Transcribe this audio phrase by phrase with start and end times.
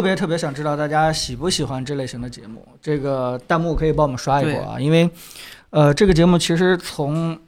[0.00, 2.66] 呃，特别特别想知道大家喜不喜欢这类型的节目。
[2.80, 5.10] 这个弹幕可以帮我们刷一波啊，因为，
[5.68, 7.38] 呃，这个节目其实从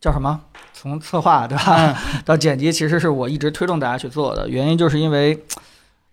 [0.00, 0.40] 叫什么，
[0.72, 4.48] 从策划对吧， 到剪辑，其实是我一直推动大家去做的。
[4.48, 5.40] 原因就是因为，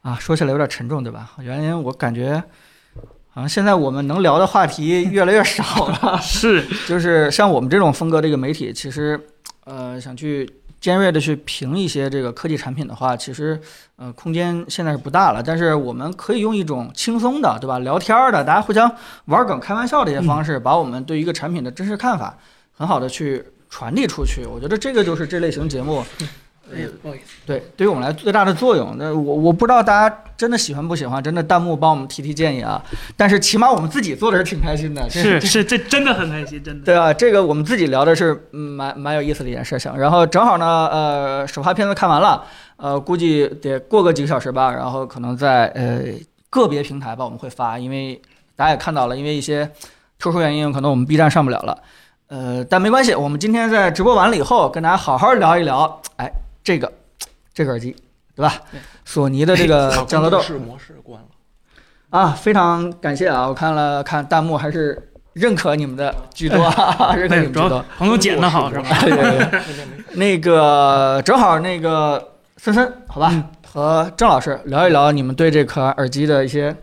[0.03, 1.31] 啊，说起来有点沉重，对吧？
[1.39, 2.43] 原因我感觉，
[3.29, 6.17] 好像现在我们能聊的话题越来越少了。
[6.21, 9.19] 是，就是像我们这种风格的一个媒体，其实，
[9.65, 10.47] 呃，想去。
[10.79, 13.59] 尖锐的去评一些这个科技产品的话，其实，
[13.97, 15.43] 呃，空间现在是不大了。
[15.43, 17.79] 但是我们可以用一种轻松的，对吧？
[17.79, 18.89] 聊天儿的，大家互相
[19.25, 22.37] 玩梗、开玩笑的一些方式，把我们对一个产品的真实看法，
[22.71, 24.45] 很好的去传递出去。
[24.45, 26.03] 我觉得这个就是这类型节目。
[26.73, 27.37] 哎，不好意思。
[27.45, 32.81] 对，对于我们来最大的作用，那我我不知道大家真的喜欢不喜欢，真的弹幕帮我们提提建议啊。
[33.17, 36.85] 但是起码我们自己做的是挺开心的，是是，这真的很开心，真的。
[36.85, 39.95] 对啊，这个我们自己聊的是蛮蛮有意思的一件事情。
[39.97, 42.43] 然后正好呢，呃，首发片子看完了，
[42.77, 46.01] 呃，估计得过个几个小时吧，然后可能在呃
[46.49, 48.21] 个别平台吧我们会发，因为
[48.55, 49.69] 大家也看到了，因为一些
[50.19, 51.77] 特殊原因，可能我们 B 站上不了了。
[52.27, 56.31] 呃，但没关系，我们今天在直播完了以后，跟大家好好聊一聊，哎。
[56.63, 56.91] 这个
[57.53, 57.95] 这个耳机，
[58.35, 58.53] 对吧？
[59.05, 61.27] 索尼的这个降噪豆模式关了
[62.09, 62.31] 啊！
[62.31, 63.47] 非常感谢啊！
[63.47, 66.57] 我看了看弹幕，还是认可你们的居多，
[67.15, 67.83] 认可你们居多。
[67.97, 68.97] 朋友剪的好是吧？
[69.01, 69.61] 对对对。
[70.17, 73.31] 那个正好那个森森，好吧，
[73.67, 76.75] 和郑老师聊一聊你们对这款耳机的一些。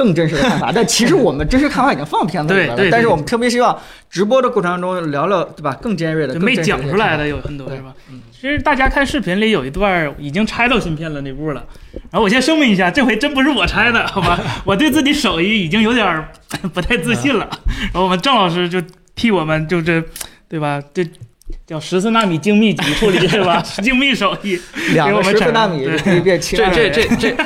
[0.00, 2.74] 更真实的看法， 但其实我们真实看法已经放片子里了。
[2.74, 5.74] 对，但是我们特别希望直播的过程当中聊聊，对吧？
[5.82, 7.92] 更尖锐的、没讲出来的有很多，是吧？
[8.10, 11.62] 嗯，其实大家看视频里有一段已经拆到芯片了那步了。
[12.10, 14.40] 然后我先声明一下，这回真不是我拆的，好吧？
[14.64, 16.24] 我对自己手艺已经有点
[16.72, 17.46] 不太自信了。
[17.92, 18.80] 然后我们郑老师就
[19.14, 20.02] 替我们就这，
[20.48, 20.82] 对吧？
[20.94, 21.06] 这。
[21.66, 23.62] 叫十四纳米精密级处理是吧？
[23.82, 24.60] 精密手艺，
[24.92, 27.36] 两个十四纳米可以变轻这这这这，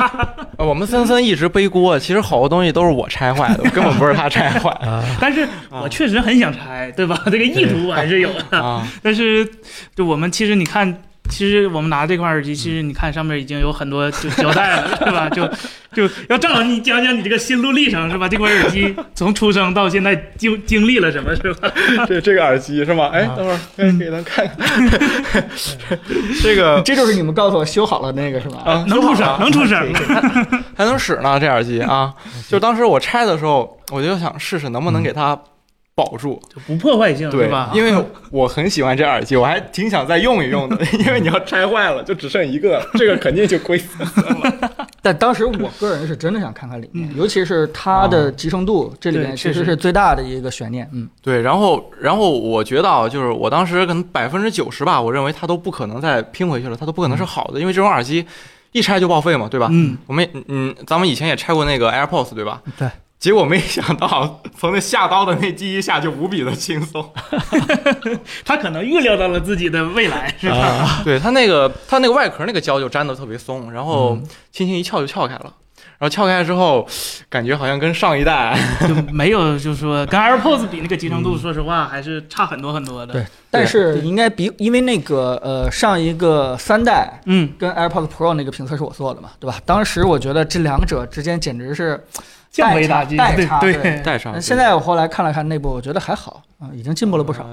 [0.64, 4.76] 我们森森一直背锅，其实好多东西都是我拆坏的，根本不是他拆坏。
[5.20, 7.20] 但是我确实很想拆，对吧？
[7.26, 8.82] 这个意图还是有的。
[9.02, 9.48] 但是，
[9.94, 11.02] 就我们其实你看。
[11.30, 15.28] 其实我们拿这块耳机，其实你看上面已经有很多就胶带了，是吧？
[15.30, 15.48] 就
[15.92, 18.28] 就要正好你讲讲你这个心路历程，是吧？
[18.28, 21.72] 这款耳机 从出生到现在经经历了什么，是吧？
[22.06, 23.10] 这这个耳机是吗？
[23.12, 23.58] 哎，等会儿
[23.98, 25.48] 给咱看看。
[26.42, 28.58] 这个这就是你们告诉我修好了那个是吧？
[28.64, 29.86] 啊，能出声，能出声，
[30.76, 32.12] 还能使呢，这耳机啊！
[32.48, 35.38] 就当时我拆的时候，我就想试试能不能给它。
[35.94, 37.70] 保住就不破坏性，对吧？
[37.74, 40.76] 因为我很喜欢这耳机，我还挺想再用一用的。
[40.98, 44.86] 因为你要拆坏了，就只剩一个， 这个肯定就亏死了。
[45.02, 50.88] 但当时我个人是真的想看看里面，尤其是它的集成度，这里面其实是最大的一个悬念。
[50.92, 51.40] 嗯，对。
[51.40, 58.26] 然后，然后我觉得啊，就是我当时可能百分之九十吧，我认为它都不可能再拼回去了，它都不可能是好的，因为这种耳机
[58.72, 59.68] 一拆就报废嘛，对吧？
[59.70, 62.62] 嗯，我们嗯，咱们以前也拆过那个 AirPods，对吧？
[62.78, 62.88] 对。
[63.20, 67.06] 结果没想到，从那下刀的那第一下就无比的轻松。
[68.46, 71.02] 他可能预料到了自己的未来，是吧？
[71.04, 74.18] 对他那个，他那个外壳那个胶就粘的特别松，然后
[74.50, 75.52] 轻轻一撬就撬开了。
[75.98, 76.88] 然后撬开之后，
[77.28, 83.12] 感觉好像跟上一代 就没有，就是说 跟 AirPods 比那个集成度，说实话还是差很多很多的。
[83.12, 89.60] 对，但是应该比，因为那个呃上一个三代，嗯，跟 AirPods Pro 那个评测是我做的嘛，对吧？
[89.66, 92.02] 当时我觉得这两者之间简直是。
[92.50, 94.38] 降维打击，代差，对，代差。
[94.40, 97.48] 现在我后来看了看内部，我觉得还好啊，已经进步了不少。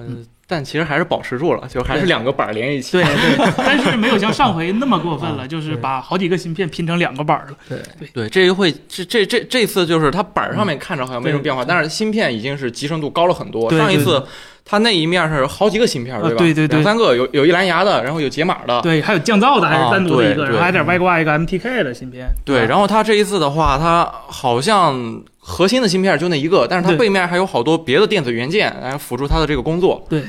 [0.49, 2.93] 但其实还是保持住了，就还是两个板连一起。
[2.93, 7.57] 对对， 但是没有像上回那么过分了，就是把好几个芯片拼成两个板了。
[7.67, 13.69] 对对对，这一回这这这这次就是它板上面看着好像没什么变化，但是芯片已经是集成度高了很多。
[13.77, 14.25] 上一次。
[14.69, 16.37] 它那一面是好几个芯片，对吧？
[16.37, 22.27] 对对对，两三个，有有一蓝牙的，然后有解码的，对，还有降噪的，还是单独的一个，然后还得外挂一个 MTK 的芯片。
[22.43, 30.05] 对，然后它这一次的话，它好像核心的芯片就那一个，但是它背面还有好多别的电子元件来辅助它的这个工作。
[30.09, 30.23] 对，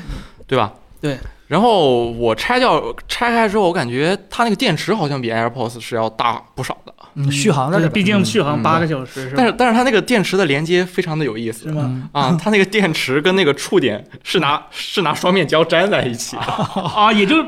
[0.47, 0.71] 对吧？
[1.01, 1.17] 对。
[1.47, 6.93] 然后我拆掉拆开之后，我感觉它那个电池好像比 AirPods 是要大不少的。
[7.31, 9.33] 续航的，毕竟续航八个小时。
[9.35, 12.09] 但是但是它那个电池的连接非常的有意思，是吗？
[12.11, 17.43] 啊，它那个电池跟那个触点是拿 是拿双面胶粘在一起的啊，也就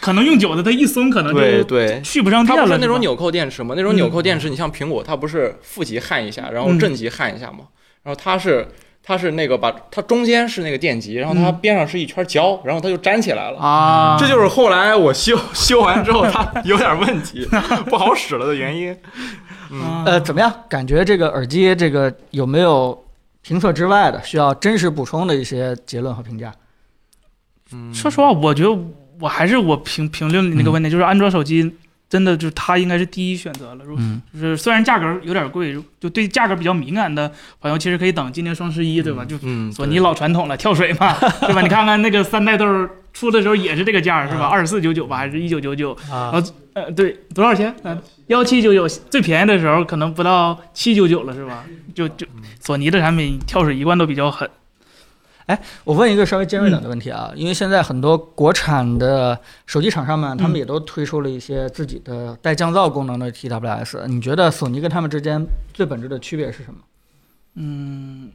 [0.00, 2.62] 可能用久了，它一松可能对对续不上电了。
[2.62, 3.74] 它不是那种纽扣电池吗？
[3.76, 7.60] 那种纽扣电池，你像苹果，它不是负极焊一下，然后正极焊一下吗？
[8.02, 8.66] 然后它是。
[9.06, 14.16] 它是那个把它中间是那个电极，然后它边上是一圈胶，然后它就粘起来了啊。
[14.18, 17.46] 这就是后来我修 修完之后它有点问题，
[17.86, 18.96] 不好使了的原因。
[19.70, 20.52] 嗯，呃，怎么样？
[20.68, 22.98] 感觉这个耳机这个有没有
[23.42, 26.52] 评测之外的需要真实补充的一些结论和评价？
[27.72, 28.70] 嗯，说实话，我觉得
[29.20, 31.70] 我还是我评评论那个问题，就是安卓手机。
[32.14, 33.84] 真的就是它应该是第一选择了。
[33.84, 37.28] 如嗯，就是虽然价格有点贵，就对价格比较敏感的
[37.60, 39.24] 朋友，其实可以等今年双十一，对吧？
[39.24, 41.12] 就嗯，索尼老传统了，跳水嘛，
[41.42, 41.60] 对吧？
[41.60, 42.64] 你看看那个三代豆
[43.12, 44.46] 出的时候也是这个价，是吧？
[44.46, 45.92] 二十四九九吧，还是一九九九？
[46.08, 47.74] 啊然后呃，对，多少钱？
[47.82, 51.64] 嗯、幺七九九，最便宜的时候可能不到七九九了，是吧？
[51.96, 52.24] 就就
[52.60, 54.48] 索尼的产品跳水一贯都比较狠。
[55.84, 66.80] 我问一个稍微尖锐点的问题啊，因为现在很多国产的手机厂商们，他们也都推出了一些自己的带降噪功能的 TWS，你觉得索尼跟他们之间最本质的区别是什么？
[67.56, 68.30] 嗯，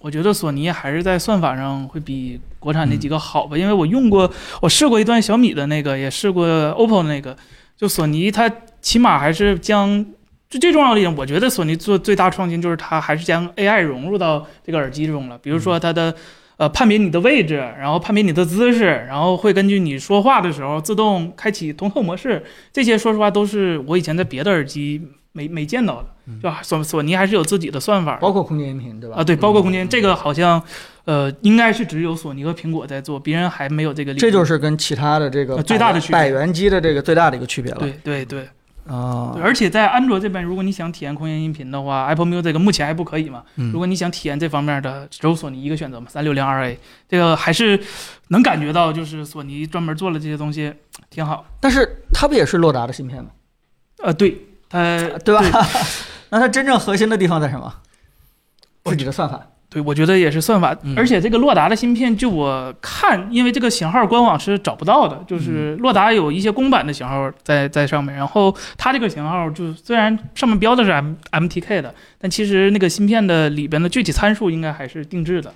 [0.00, 4.30] 我觉得索尼还是在算法上会比国产那几个好吧，因为我用过，
[4.60, 7.36] 我试过一段小米的那个，也试过 OPPO 那个，
[7.76, 8.50] 就索尼它
[8.82, 10.04] 起码还是将。
[10.50, 15.38] 就最重要的一点，我觉得索尼做最大创新就是它还是将 AI 融入到这个耳机中了。
[15.38, 16.12] 比如说它的
[16.60, 22.44] 呃判别你的位置，然后判别你的姿势，然后会根据你说话的时候自动开启通透模式。
[22.70, 25.00] 这些说实话都是我以前在别的耳机
[25.32, 26.08] 没没见到的。
[26.42, 29.16] 就索索尼还是有自己的算法，包括空间音频，对吧？
[29.16, 30.62] 啊，对，包括空间，这个好像，
[31.06, 34.14] 呃，应该是只有索尼和苹果在做，别人还没有这个。
[34.14, 37.78] 这就是跟其他的这个呃最大的区别百元机的这个最大的一个区别了。
[37.78, 38.48] 对对对，
[38.90, 43.44] 啊对，而且在安卓这边，如果你想体验空间音频的话，Apple Music 目前还不可以嘛。
[43.54, 46.76] 嗯如果你想体验这方面的，只有索尼一个选择嘛，三六零 RA，
[47.08, 47.80] 这个还是
[48.28, 50.74] 能感觉到，就是索尼专门做了这些东西，
[51.08, 51.46] 挺好。
[51.60, 53.30] 但是它不也是洛达的芯片吗？
[54.02, 54.36] 呃，对，
[54.68, 54.78] 它
[55.24, 55.42] 对吧？
[56.30, 57.72] 那它真正核心的地方在什么？
[58.84, 59.46] 我自己的算法。
[59.70, 60.94] 对，我觉得也是算法，嗯。
[60.96, 75.54] 而且这个洛达的芯片，就我看，因为这个型号官网是找不到的，就是洛达有一些公版的型号在在上面，然后它这个型号就虽然上面标的是 M MTK 的，但其实那个芯片的里边的具体参数应该还是定制的。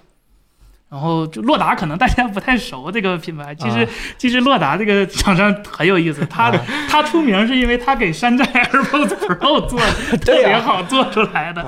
[0.91, 3.89] 然后就洛达可能大家不太熟这个品牌，其实、啊。
[4.17, 9.81] 其实洛达这个厂商很有意思，它的、它出名是因为它给山寨 AirPods Pro 做
[10.13, 11.67] 的特别好做出来的，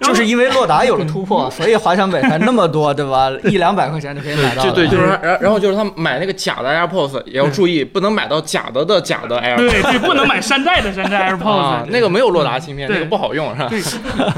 [0.00, 3.30] 就是因为洛达有了突破，所以华强北才那么多，对吧？
[3.44, 4.68] 一两百块钱就可以买到了。
[4.68, 9.56] 就对，就是然然后就是他买那个假的 AirPods 也要注意，不能买到假的的假的 AirPods。
[9.56, 13.68] 对对，不能买山寨的山寨 AirPods，、啊，那个没有洛达芯片，对那个不好用，是吧？
[13.68, 13.80] 对，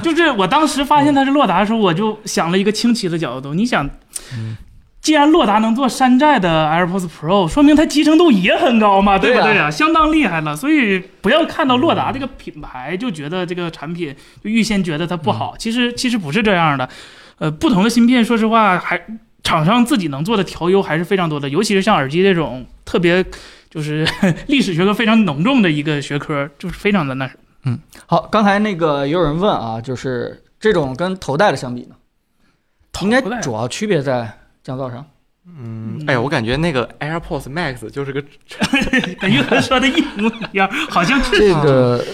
[0.02, 3.52] 就是我当时发现它是洛达的时候，我就想了一个清奇的角度。
[3.54, 3.88] 你想，
[5.10, 10.54] 既然洛达能做山寨的 AirPods Pro，说明它集成度也很高嘛，对不对啊相当厉害了。
[10.54, 16.88] 所以不要看到洛达这个品牌就觉得这个产品就预先觉得它不好，其实其实不是这样的。
[17.38, 19.04] 呃，不同的芯片，说实话，还
[19.42, 23.24] 厂商自己能做的调优还是非常多的，尤其是像耳机这种特别
[23.68, 24.06] 就是
[24.46, 27.28] 历史学科非常浓重的一个学科，就是非常的那
[27.64, 27.76] 嗯
[28.06, 31.96] 好，刚才那个也有人问啊，就是这种跟头戴的相比呢，
[33.00, 35.04] 应该主要区别在降噪上。
[35.46, 38.22] 嗯，哎呀，我感觉那个 AirPods Max 就是个
[39.20, 42.04] 等于和说的一模一样，好像是这个，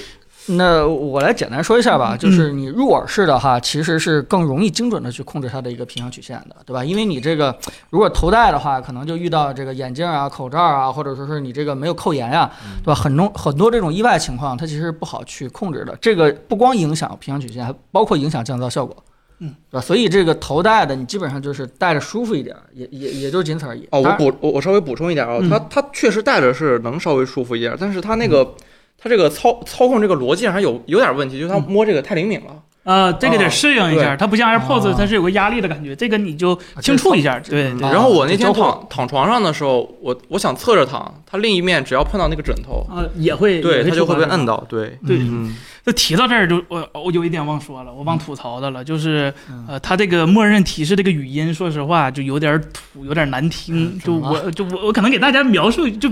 [0.47, 6.85] 那我来简单说一下吧，就是你入耳式的话，其实是更容易精准的去控制它的一个频响曲线的，对吧？
[6.85, 7.55] 因为你这个
[7.91, 12.49] 如果头戴的话，可能就遇到这个眼镜啊、口罩啊，或者说是你这个没有扣严呀、
[12.83, 12.95] 对吧？
[12.95, 15.95] 很多很多这种意外情况，它其实不好去控制的。
[16.01, 18.97] 这个不光影响频响曲线，还包括影响降噪效果。
[19.39, 19.81] 嗯，对吧？
[19.81, 23.87] 所以这个头戴的，你基本上就是戴着舒服一点，也也也就仅此而已。
[23.91, 28.55] 哦，我补我我稍微补充一点啊，嗯它它确实戴着是能稍微舒服一点，但是它那个
[28.97, 32.63] 它这个操操控这个逻辑上有有点问题，就是它摸这个太灵敏了。
[32.85, 44.59] 呃，这个得适应一下，它不像 AirPods，哦它是有个压力的感觉，这个你就轻触一下，对然后我那天躺躺床上的时候，我我想侧着躺，它另一面只要碰到那个枕头，啊，也会对它就会被摁到。
[44.59, 44.67] 到。
[44.69, 53.97] 对，对嗯，就提到这儿就我我有一点忘说了，我忘吐槽的了，就是嗯呃，它这个默认提示这个语音，说实话就有点土，有点难听。
[54.01, 56.11] 就我就我我可能给大家描述，就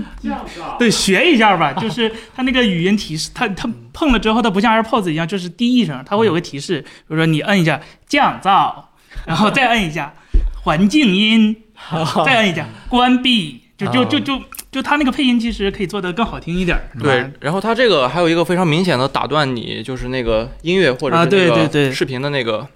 [0.79, 8.73] 对学一下吧， 就是它那个语音提示，它它碰了之后，它不像 AirPods 一样，就是第一声，它会有个提示，比如说你摁一下降噪，
[9.25, 10.13] 然后再摁一下
[10.63, 11.53] 环境音，
[12.25, 14.41] 再摁一下关闭，就就就就
[14.71, 16.83] 就他那个配音其实可以做得更好听一点儿。
[17.01, 17.29] 对。
[17.39, 22.67] 然后他这个还有一个非常明显的打断你，就是那个音乐或者啊是那个对对对视频的那个，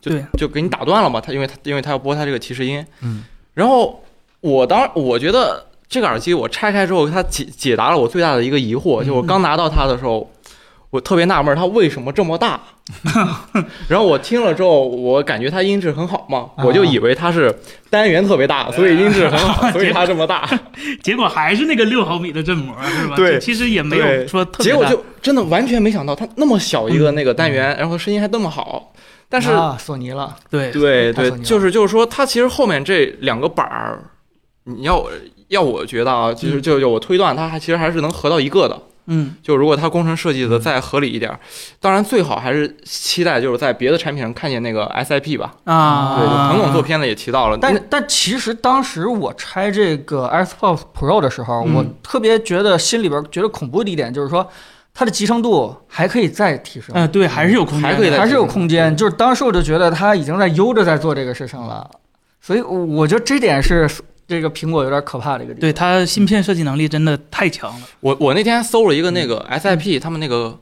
[0.00, 1.20] 就就给你打断了嘛。
[1.20, 3.24] 他因为他因为他要播他这个提示音，嗯，
[3.54, 4.02] 然后
[4.40, 10.30] 我当我觉得这个耳机我拆开之后，它解解答了我最大的一个疑惑，就我刚拿到它的时候。
[10.94, 12.60] 我特别纳闷，它为什么这么大？
[13.88, 17.52] 然后我听了之后，我感觉它音质很好嘛，我就以为它是
[17.90, 20.48] 单元特别大，所以音质很好， 所以它这么大。
[21.02, 23.16] 结果还是那个六毫米的振膜，是吧？
[23.16, 28.92] 对其实也没有说特别大结果就真的完全没想到，它那么小一个那个单元，然后声音还那么好。
[29.28, 33.98] 但是，啊，索尼了，对对对，就是就是说，它其实后面这两个板儿，
[34.62, 35.04] 你要
[35.48, 38.80] 要我觉得啊，其实就就我推断，它还其实还是能合到一个的。
[39.06, 39.34] 嗯。
[39.42, 41.38] 就如果它工程设计的再合理一点儿，
[41.80, 45.54] 当然最好还是期待就是在别的产品上看见那个 SIP 吧。
[45.64, 51.74] 啊，对，就彭总做片子也提到了，但但其实当时我拆这个 AirPods Pro 的时候，嗯。
[51.74, 54.48] 我特别觉得心里边觉得恐怖的一点就是说，
[54.92, 58.96] 它的集成度还可以再提升，嗯，对，还是有空间，还可以再还是有空间。
[58.96, 61.90] 就是当时我就觉得它已经在悠着在做这个事情了，
[62.40, 63.90] 所以我觉得这点是
[64.26, 65.60] 这个苹果有点可怕的一个地方。
[65.60, 67.86] 对它芯片设计能力真的太强了。
[68.00, 69.58] 我我那天搜了一个那个嗯。
[69.60, 70.58] SIP，他们那个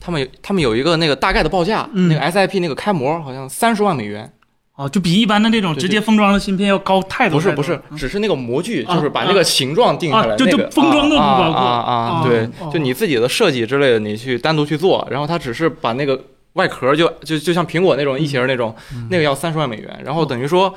[0.00, 2.08] 他们有他们有一个那个大概的报价，嗯。
[2.08, 4.32] 那个 SIP 那个开模好像三十万美元，
[4.76, 11.60] 哦，就比一般的那种直接封装的芯片要高太多不是不是只是那个模具，啊就是把那个形状定下来，啊就就封装都不啊包括。
[11.60, 16.18] 啊啊对哦，就你自己的设计之类的，你去单独去做，然后它只是把那个
[16.54, 19.06] 外壳就就就像苹果那种异形那种，嗯。
[19.10, 20.74] 那个要三十万美元，然后等于说。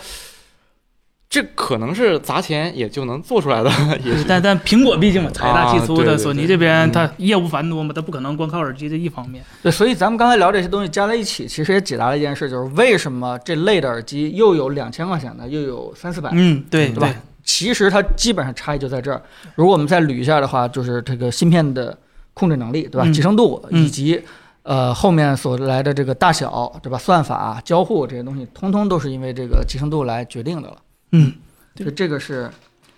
[1.36, 3.70] 这可能是砸钱也就能做出来的，
[4.06, 9.44] 也是但但苹果毕竟嘛财大气粗的，索尼这边嗯它业务繁多嘛，它不可能光靠耳机这一方面。
[9.62, 16.30] 对，所以咱们刚才聊这些东西加在一起，其实也解答了一件事，就是为什么这类的耳机又有两千块钱的，又有三四百。
[16.32, 17.14] 嗯，对对吧
[17.44, 19.22] 其实它基本上差异就在这儿。
[19.56, 21.98] 如果我们再捋一下的话，就是这个芯片的
[22.34, 23.04] 控制能力，对吧？
[23.06, 24.22] 嗯集成度嗯以及
[24.64, 26.98] 呃后面所来的这个大小，对吧？
[26.98, 30.78] 算法、交互这些东西，通通都是因为这个集成度来决定的了。
[31.18, 31.34] 嗯，
[31.76, 32.50] 就这个是。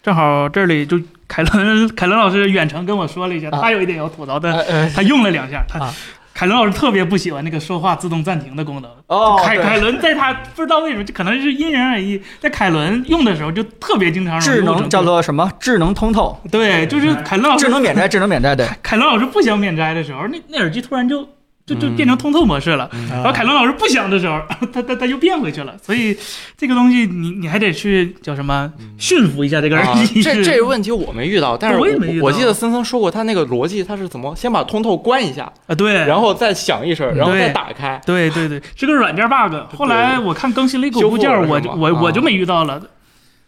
[0.02, 0.98] 正好这里就
[1.28, 3.60] 凯伦 凯伦老师远程跟我说了一下，啊。
[3.62, 5.94] 他有一点要吐槽的，他用了两下，他啊。
[6.34, 8.92] 凯伦老师特别不喜欢那个说话自动暂停的功能。
[9.08, 15.52] 哦，凯凯伦在他不知道为什么，就可能是因人而异，在凯伦用的时候就特别经常智能叫做什么？
[15.60, 18.68] 智能通透，对，就是凯伦老师智能免摘，智能免摘，对。
[18.84, 21.28] 凯伦老师不想免摘的时候，那那耳机突然就
[21.68, 22.90] 就就嗯变成通透模式了。
[23.10, 24.42] 然后凯伦老师不想的时候，
[24.74, 25.76] 他他他又变回去了。
[25.84, 26.18] 所以
[26.58, 29.94] 这个东西你你还得去叫什么驯服一下这个人啊。
[30.24, 38.02] 这 这个问题我没遇到，但是我也没遇到我记得森森说过，他那个逻辑他是怎么先把通透关一下，啊对，然后再响一声，然后再打开。
[38.06, 39.76] 对对对，是个软件 bug。
[39.76, 42.82] 后来我看更新了一个修复部件，我就我我就没遇到了。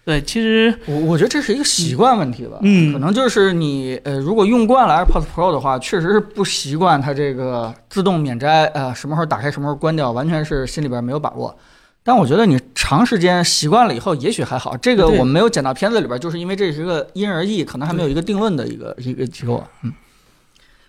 [0.10, 11.56] 对，其实我我觉得这是一个习惯问题吧，嗯可能就是你呃，如果用惯了 AirPods Pro 的话，确实是不习惯它这个自动免摘，呃，什么时候打开，什么时候关掉，完全是心里边没有把握。
[12.02, 14.76] 但我觉得你长时间习惯了以后，也许还好。
[14.78, 19.64] 这个我们没有剪到片子里边，就是因为这是一个因人而异，可能还没有一个定论的一个一个结果。
[19.84, 19.94] 嗯，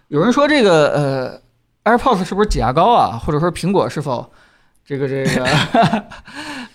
[0.08, 1.40] 有人说这个
[1.84, 3.20] 呃，AirPods 是不是挤牙膏啊？
[3.22, 4.32] 或者说苹果是否
[4.90, 5.46] 这个这个？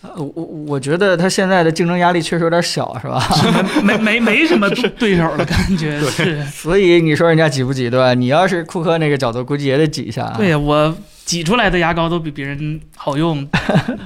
[0.15, 3.21] 我我我觉得他现在的竞争压力确实有点小，是吧？
[3.83, 6.41] 没没没什么 对对手的，感觉是。
[6.45, 8.13] 所以你说人家挤不挤，对吧？
[8.13, 10.35] 你要是库克那个角度，估计也得挤一下啊。
[10.37, 10.95] 对呀，我
[11.25, 13.45] 挤出来的牙膏都比别人好用，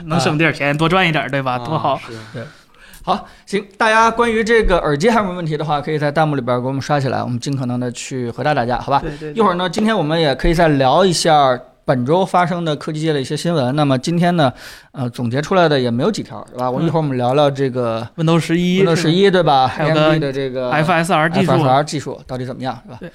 [0.05, 1.59] 能省点钱，多赚一点，对吧？
[1.59, 2.01] 多好。
[2.33, 2.41] 对
[3.03, 8.99] 好，行，大家关于这个耳机还有什么问题的话，可以在弹幕里边给我们刷起来，我们尽可能的去回答大家，好吧？
[8.99, 13.75] 对对，一会儿呢，今天我们也可以再聊一下本周发生的科技界的一些新闻。
[13.75, 14.53] 那么今天呢，
[14.91, 16.69] 呃，总结出来的也没有几条，是吧？
[16.69, 23.11] 我一会儿我们聊聊这个 Windows 十一 Windows 十一，对吧还有个 AMD 的这个 FSR 技术，FSR 技术到底怎么样，是吧对？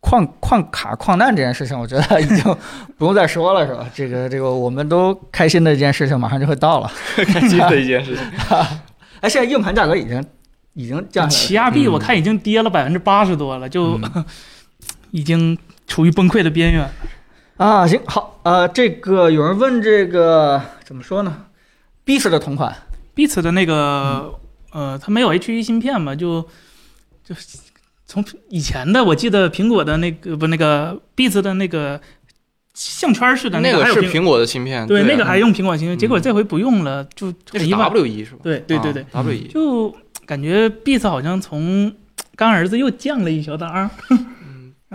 [0.00, 2.42] 矿矿卡矿难这件事情，我觉得已经
[2.96, 3.84] 不用再说了，是吧？
[3.94, 6.90] 这 个这个，我们都开心的一件事情马上就会到了。
[7.14, 8.24] 开心的一件事情。
[9.20, 10.24] 哎，现在硬盘价格已经
[10.72, 11.30] 已经降了。
[11.30, 14.00] 起亚币嗯我看已经跌了百分之八十多了，就
[15.10, 16.88] 已经处于崩溃的边缘。
[17.58, 21.46] 啊，行好，呃，这个有人问这个怎么说呢
[22.06, 22.72] ？Beats 的同款
[23.16, 24.32] Beats 的那个，
[24.70, 26.40] 呃，它没有 H1 芯片嘛，就
[27.24, 27.34] 就
[28.06, 32.00] 从以前的我记得苹果的那个不那个 Beats 的那个
[32.74, 37.88] 项圈式的那个个还有苹是苹果的芯片，对对，那个还用苹果芯片，嗯结果这回不用了，就这是很意外。
[37.88, 38.38] W 一是吧？
[38.44, 39.48] 对对对对，啊，W 一。
[39.48, 39.92] 就
[40.24, 41.92] 感觉 Beats 好像从
[42.36, 43.90] 干儿子又降了一小档儿。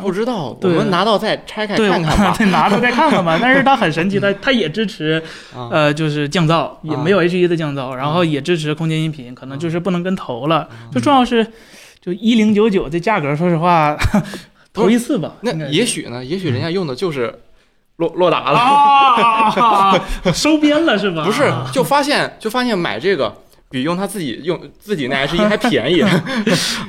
[0.02, 2.36] 不知道，我们拿到再拆开，看看吧。
[2.36, 3.38] 对，拿到再看看吧。
[3.42, 5.22] 但是它很神奇，它它也支持
[5.56, 10.68] 啊，呃，就是降噪，也啊没有 H1 的降噪，然后也支持空间音频，可能就是不能跟头了。
[10.92, 11.46] 就重要是，
[12.02, 13.96] 就一零九九这价格，说实话，
[14.74, 15.34] 头一次吧。
[15.44, 16.26] 应那也许呢？
[16.26, 17.42] 也许人家用的就是
[17.98, 21.22] 洛洛达了，啊，收编了是吧？
[21.26, 23.32] 不是，就发现就发现买这个。
[23.74, 26.14] 比用他自己用自己那 H 一还便宜， 有可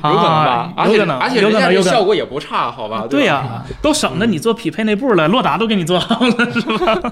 [0.03, 0.71] 能吧？
[0.77, 3.07] 而且而且有可能效果也不差，好吧？
[3.09, 7.11] 对呀、呀、 都省得你做匹配那步了，洛达都给你做好了，是吧？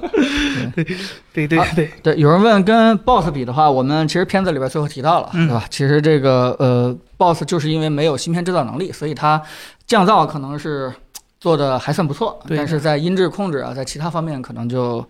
[1.34, 5.66] 对对对对，对，有人问跟 BOSS 比的话，我们其实片子里边最后提到了，嗯对吧？
[5.72, 9.42] 其实这个呃，BOSS 就是因为没有芯片制造能力，所以它
[9.88, 10.94] 降噪可能是
[11.40, 15.04] 做的还算不错，但是在音质控制啊，在其他方面可能就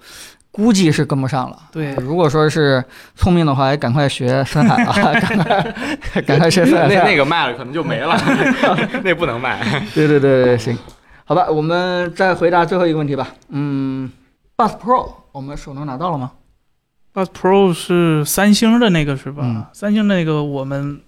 [0.54, 1.58] 估计是跟不上了。
[1.72, 2.82] 对如果说是
[3.16, 6.88] 聪明的话，也赶快学深海啊， 赶快赶快学森海。
[6.88, 8.16] 那那个卖了可能就没了，
[9.04, 9.60] 那不能卖。
[9.96, 10.78] 对对对对，行，
[11.26, 13.30] 好吧，我们再回答最后一个问题吧。
[13.50, 14.12] 嗯
[14.56, 16.32] ，Buds Pro 我们手能拿到了吗
[17.14, 19.42] ？Buds Pro 是三星的那个是吧？
[19.44, 21.02] 嗯三星那个我们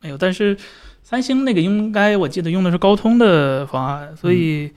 [0.00, 0.56] 没有，但是
[1.02, 4.72] 三星那个应该我记得用的是高通的方案，所以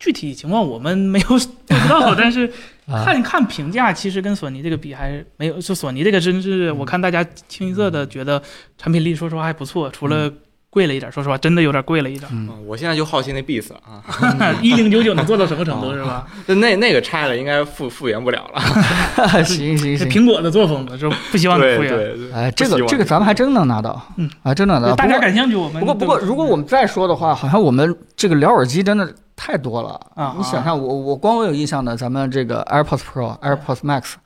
[0.00, 1.48] 具体情况我们没有 不知
[1.88, 2.50] 道， 但是
[2.86, 8.42] 啊，看看评价，其实跟索尼这个比还是没有，就索尼这个真是我看大家清一色的觉得
[8.78, 10.32] 产品力说实话还不错，除了
[10.70, 12.30] 贵了一点，说实话真的有点贵了一点。
[12.32, 14.00] 嗯，嗯我现在就好奇那 Beats 啊，
[14.62, 16.26] 一零九九能做到什么程度是吧？
[16.46, 19.44] 那那个拆了应该复复原不了了。
[19.44, 21.88] 行行行，是苹果的作风嘛，就不希望你复原。
[21.92, 24.94] 对对，哎，这个这个咱们还真能拿到，嗯啊，真能拿到。
[24.96, 29.12] 大家感兴趣，我们不过不过，如果我们再说的话，好像我们这个聊耳机真的
[29.42, 34.16] 太多了啊你想想，我我光我有印象的，咱们这个 AirPods Pro、AirPods Max，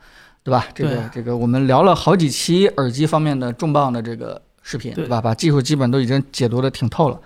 [0.43, 0.67] 对吧？
[0.75, 5.21] 这个这个我们聊了好几期耳机方面的重磅的这个视频，对对吧？
[5.21, 7.21] 把技术基本都已经解读的挺透了。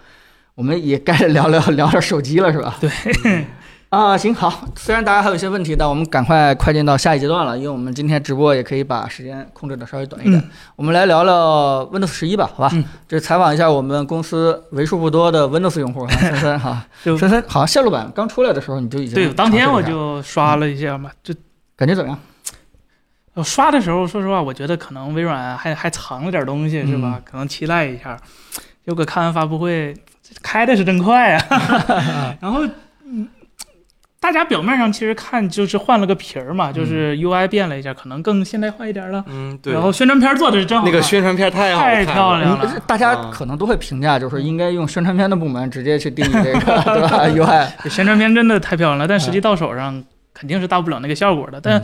[0.55, 2.77] 我们也该聊聊聊聊手机了，是吧？
[2.79, 2.91] 对。
[3.91, 10.39] 啊，行好，虽然大家还有一些问题，但我们赶快快进到下一阶段了，因为我们今天直播也可以把时间控制的稍微短一点。
[10.39, 12.71] 嗯我们来聊聊 Windows 十一吧，好吧？
[12.75, 21.35] 嗯这采访一下我们公司为数不多的 Windows 用户，哈， 森森哈，就森森好像线路版刚出来的时候你就已经对，当天我就刷了一下嘛，就
[21.75, 22.19] 感觉怎么样？
[23.33, 27.21] 我刷的时候，说实话，我觉得可能微软还还藏了点东西，是嗯吧？
[27.25, 28.19] 可能期待一下。
[28.85, 29.95] 结果看完发布会，
[30.43, 32.37] 开的是真快啊！
[32.41, 32.71] 然后，嗯，
[34.21, 39.25] 大家表面上其实看就是换了个皮儿嘛，就是 UI 变了一下，可能更现代化一点了。
[39.29, 39.73] 嗯对。
[39.73, 50.03] 然后宣传片做的是真好，那个宣传片太好，太漂亮了嗯大家啊可能都会评价，就是应该用宣传片的部门直接去定义这个， 对吧？UI，宣传片真的太漂亮了，但实嗯际到手上
[50.35, 51.61] 肯定是大不了那个效果的。
[51.61, 51.81] 但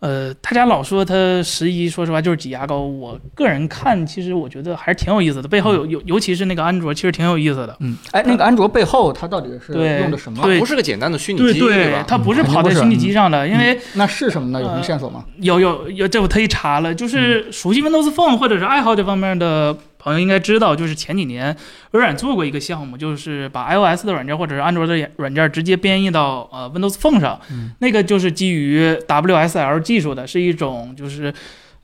[0.00, 2.80] 呃，大家老说它十一，说实话就是挤牙膏。
[2.82, 5.48] 我个人看，其实我觉得还是挺有意思的。
[5.48, 7.76] 背后有有，尤其是那个安卓，其实挺有意思的。
[7.80, 10.40] 嗯，哎，那个安卓背后它到底是用的什么？
[10.44, 12.04] 对不是个简单的虚拟对机，对吧？
[12.06, 14.60] 它不是跑在虚拟机上的，因为那是什么呢？
[14.60, 15.24] 有什么呃线索吗？
[15.38, 21.56] 有有有，这我特意查了，就是熟悉 Windows Phone 或者是爱好这方面的朋友应该知道，就是前几年
[21.90, 31.32] 微软做过一个项目，就是把 iOS 的软件或者是安卓的软件直接编译到呃 Windows Phone 上，嗯那个就是基于 WSL 技术的，是一种就是。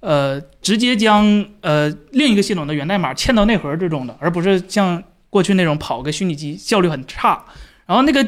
[0.00, 7.42] 呃，直接将呃另一个系统的源代码嵌到内核之中的，而不是像过去那种跑个虚拟机效率很差。
[7.86, 8.22] 然后那个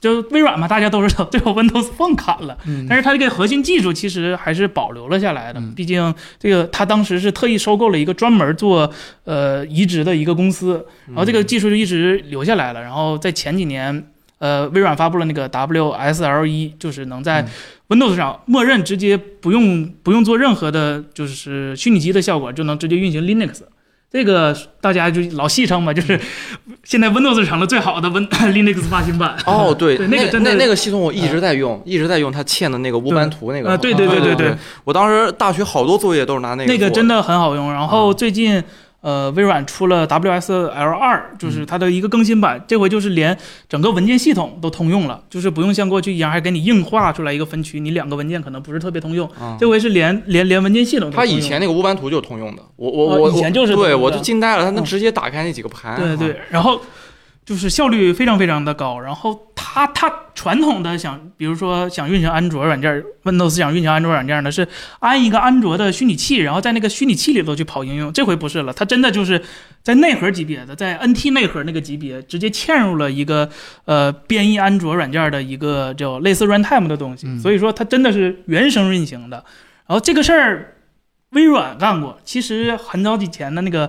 [0.00, 5.74] 就微软嘛，大家都知道，最后 Windows Phone 砍了，嗯但是它这个核心技术其实还是保留了下来的嗯。
[5.74, 8.90] 毕竟这个它当时是特意收购了一个专门做
[9.24, 12.80] 呃移植的一个公司，然后这个技术就一直留下来了。
[12.80, 14.06] 然后在前几年，
[14.38, 17.48] 呃，微软发布了那个 WSL 一，就是能在嗯
[17.88, 23.60] Windows 上默认直接不用不用做任何的，就是虚拟机的效果，就能直接运行 Linux。
[24.12, 26.18] 这个大家就老戏称嘛，就是
[26.82, 29.36] 现在 Windows 成了最好的 Win Linux 发行版。
[29.46, 33.70] 哦，对， 对那个那真的那那个系统我一直在用，一直在用它嵌的那个乌班图那个。
[33.70, 36.72] 啊对对对对对对，我当时大学好多作业都是拿那个。
[36.72, 37.72] 那个真，的很好用。
[37.72, 38.62] 然后啊最近，
[39.00, 43.36] 呃，微软出了 WSL 二，就是它的一个更新版，这回就是连
[43.68, 49.26] 整个文件系统都通用了，就是不用像过去一样还给你硬画出来一个分区，你两个文件可能不是特别通用。
[49.40, 49.56] 啊。
[49.58, 54.84] 这回是连连连文件系统都它以前那个乌班图就是通用的，我我哦我以前就是对我就惊呆了，它能嗯。
[54.84, 55.92] 直接打开那几个盘。
[55.92, 56.80] 啊，对对，然后
[57.44, 59.00] 就是效率非常非常的高。
[59.00, 64.66] 然后它它传统的想，比如说想运行安卓软件，Windows 想运行安卓软件呢是
[65.00, 68.12] 安一个安卓的虚拟器，然后在那个虚拟器里头去跑应用。
[68.12, 69.42] 这回不是了，它真的就是
[69.82, 73.48] 在内核级别的，在 NT 内核那个级别，直接嵌入了一个
[73.84, 77.26] 呃编译安卓软件的一个叫类似 runtime 的东西。
[77.26, 79.44] 嗯所以说它真的是原生运行的。
[79.86, 80.76] 然后这个事儿。
[81.30, 83.88] 微软干过，其实很早以前的那个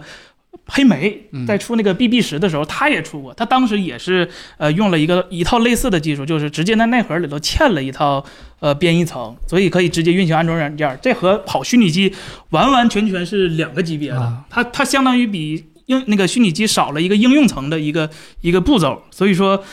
[0.67, 8.23] 黑莓嗯在出那个 BB 十的时候，它也出过，它当时也是呃用了一个一套类似的技术，就是直接在内核里头嵌了一套
[8.59, 10.97] 呃编译层，所以可以直接运行安卓软件。
[11.01, 12.13] 这和跑虚拟机
[12.51, 18.09] 完完全全是两个级别的，啊它它相当于比应那个虚拟机少了一个应用层的一个
[18.41, 19.63] 一个步骤，所以说。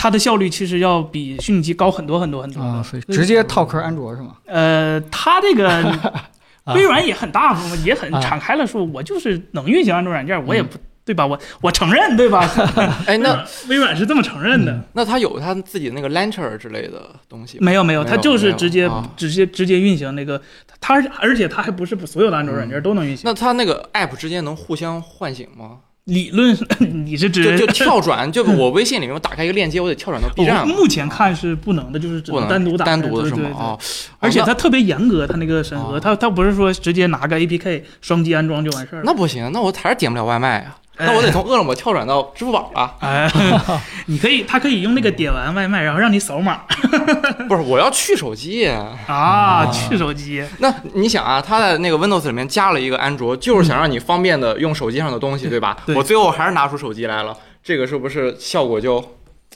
[0.00, 4.36] 它的效率其实要比虚拟机高很多很多很多啊，所以直接套壳安卓是吗？
[4.46, 6.30] 呃，它这个啊
[6.74, 11.26] 微软也很大方，也很啊敞开了说，我就是能运行安卓软件，我也嗯不对吧？
[11.26, 12.46] 我我承认对吧？
[13.06, 14.72] 哎，那 微软是这么承认的。
[14.72, 17.64] 嗯那它有它自己那个 Launcher 之类的东西吗？
[17.64, 20.40] 没有没有，它就是直接啊直接直接运行那个，
[20.80, 23.22] 它而且它还不是所有的安卓软件嗯都能运行。
[23.24, 25.78] 那它那个 App 之间能互相唤醒吗？
[26.08, 26.56] 理论
[27.04, 30.66] 你是指就就 跳转，就我微信里面我打开一个链接，我得跳转到 B 站。
[30.66, 33.76] 目前看是不能的，就是只不能单独打开单独的是吗？
[34.18, 39.02] 而且哦它特别严格，它那个审核，哦它它不是说直接拿个 APK 双击安装就完事儿。
[39.04, 40.76] 那那不行，那我还是点不了外卖啊。
[40.98, 42.94] 那我得从饿了么跳转到支付宝啊！
[43.00, 43.30] 哎，
[44.06, 46.62] 你可以，他可以用那个点完外卖，然后让你扫码
[47.48, 48.98] 不是，我要去手机啊。
[49.06, 50.44] 啊，去手机。
[50.58, 55.76] 那你想啊，他在那个 Windows 里面加了一个安卓，就是想让你方便的用手机上的东西，对吧？
[55.94, 59.02] 我最后还是拿出手机来了，这个是不是效果就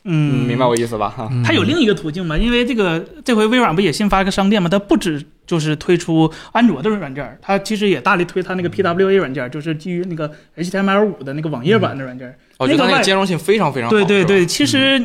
[0.04, 1.08] 嗯，明白我意思吧？
[1.08, 2.36] 哈，它有另一个途径嘛？
[2.36, 4.68] 因为这个这回微软不也新发个商店嘛？
[4.68, 12.36] 它不止就是推出安卓的软件，它其实也大力推它那个 PWA 软件，就是基于那个 HTML5 的那个网页版的软件儿。
[12.58, 13.96] 我觉得它那个那个兼容性非常非常好。
[13.96, 15.00] 对对对，其实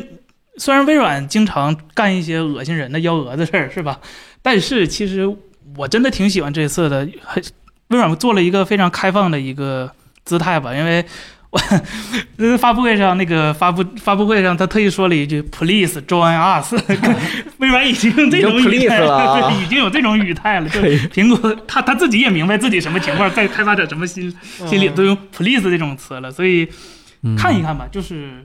[0.56, 4.00] 虽然微软经常干一些恶心人的幺蛾子事儿，是吧？
[4.42, 5.32] 但是其实
[5.76, 7.40] 我真的挺喜欢这次的，很
[7.90, 9.92] 微软做了一个非常开放的一个
[10.24, 11.04] 姿态吧，因为。
[11.50, 11.58] 我
[12.36, 16.74] 呃 发布会上那个发布发布会上，他特意说了一句 “Please join us”，
[17.58, 20.68] 微软已经用这种语态了啊，已经有这种语态了。
[20.68, 24.30] 就苹果他他自己也明白自己什么情况，在开发者什么心
[24.66, 26.68] 心里都用 “please” 这种词了，所以
[27.36, 28.44] 看一看吧，就是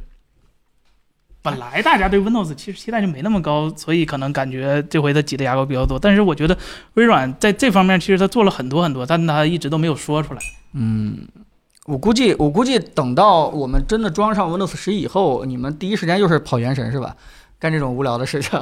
[1.41, 5.99] 本来大家对 Windows 其实期待就没那么高，所以可能感觉这回他挤的牙膏比较多。
[5.99, 6.57] 但是我觉得
[6.93, 10.39] 微软在这方面其实他做了很多很多，但他一直都没有说出来。
[10.73, 11.17] 嗯，
[11.85, 17.15] 我估计，我估计等到我们真的装上 Windows 十一以后，你们第一时间又是跑原神是吧？
[17.59, 18.59] 干这种无聊的事情。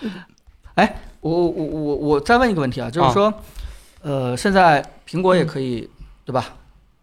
[0.74, 3.32] 哎，我我我我我再问一个问题啊，就是说，
[4.02, 5.88] 呃，现在苹果也可以、
[6.24, 6.44] 对吧？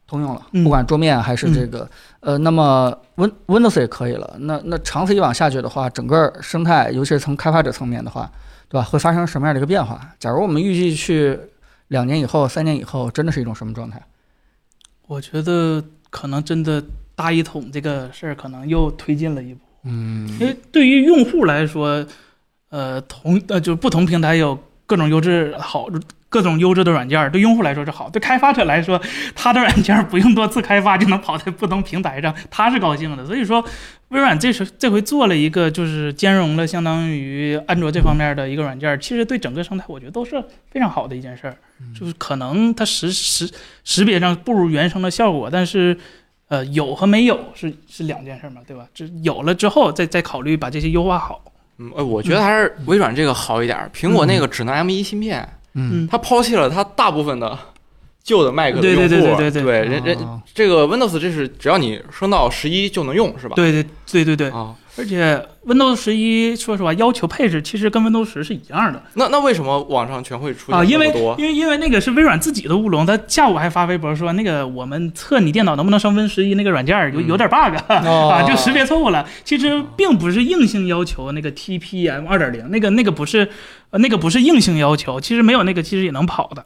[0.06, 4.36] 通用了，嗯不管桌面还是这个，呃，那么 Win Windows 也可以了。
[4.40, 8.30] 那那长此以往下去的话，整个生态，尤其是从开发者层面的话，
[8.68, 8.84] 对吧？
[8.84, 10.00] 会发生什么样的一个变化？
[10.20, 11.40] 假如我们预计去
[11.88, 14.04] 两年以后、三年以后，真的是一种什么状态？
[15.12, 16.82] 我觉得可能真的
[17.16, 22.06] 大一统这个事儿可能又推进了一步，嗯因为对于用户来说，
[22.70, 25.90] 呃，同呃就是不同平台有各种优质好。
[26.32, 29.00] 各种优质的软件儿对用户来说是好，对开发者来说，
[29.36, 33.26] 他的软件儿不用多次开发就能跑在不同平台上，他是高兴的。
[33.26, 33.62] 所以说，
[34.08, 41.56] 微软这是这回做了一个就是兼容了相当于安卓这方面的一个软件儿，其实对整个生态我觉得都是非常好的一件事儿。
[42.00, 43.52] 就是可能它识识
[43.84, 45.98] 识别上不如原生的效果，但是
[46.48, 48.86] 呃有和没有是是两件事嘛，对吧？
[48.94, 51.44] 这有了之后再再考虑把这些优化好。
[51.78, 53.90] 嗯，呃，我觉得还是微软这个好一点儿。
[53.94, 56.08] 苹果那个只能 M 一芯片，嗯。
[56.08, 57.58] 他抛弃了他大部分的
[58.24, 63.56] 旧的 Mac 的对用户，对对对对对人人哦这个 Windows 这是只要你升到十一就能用，是吧？
[63.56, 71.08] 对对对对对，啊，而且 Windows 十一说实话要求配置其实跟 Windows 十是一样的那那为什么网上全会出啊，因为？
[71.38, 79.28] 因为因为那个是微软自己的乌龙，他下午还发微博说那个我们测你电脑能不能升 Win 十一那个软件有嗯有点 bug、哦 啊，就识别错误了。
[79.44, 83.50] 其实并不是硬性要求那个 TPM 二点零，那个那个不是
[83.92, 86.66] 呃那个不是硬性要求，其实没有那个其实也能跑的。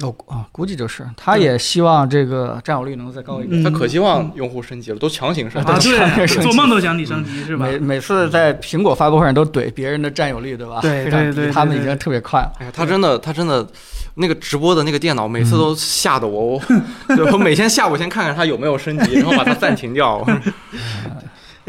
[0.00, 3.62] 哦啊，估计就是，他也希望这个占有率能再高一点。
[3.62, 5.90] 嗯它可希望用户升级了，都强行升啊，级。
[5.90, 7.66] 对， 升级做梦都想你升级是吧？
[7.66, 10.78] 每每次在苹果发布会上都怼别人的占有率，对吧？
[10.80, 12.50] 对非常低对对对对他们已经特别快了。
[12.58, 13.66] 哎呀，他真的，他真的，
[14.14, 16.62] 那个直播的那个电脑，每次都吓得我，我
[17.14, 20.26] 对我每天下午先看看它有没有升级，然后把它暂停掉。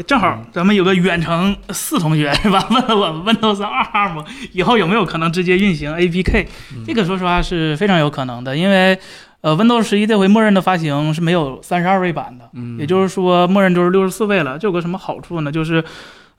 [0.06, 2.66] 正好咱们有个远程四同学 是吧？
[2.70, 6.46] 问了我 Windows 二 ARM 以后有没有可能直接运行 APK？
[6.86, 8.98] 这个说实话是非常有可能的，因为
[9.40, 14.58] 呃 Windows 十一这回默认的发行是没有三十二位版的，嗯也就是说默认就是六十四位了。
[14.58, 15.52] 这有个什么好处呢？
[15.52, 15.84] 就是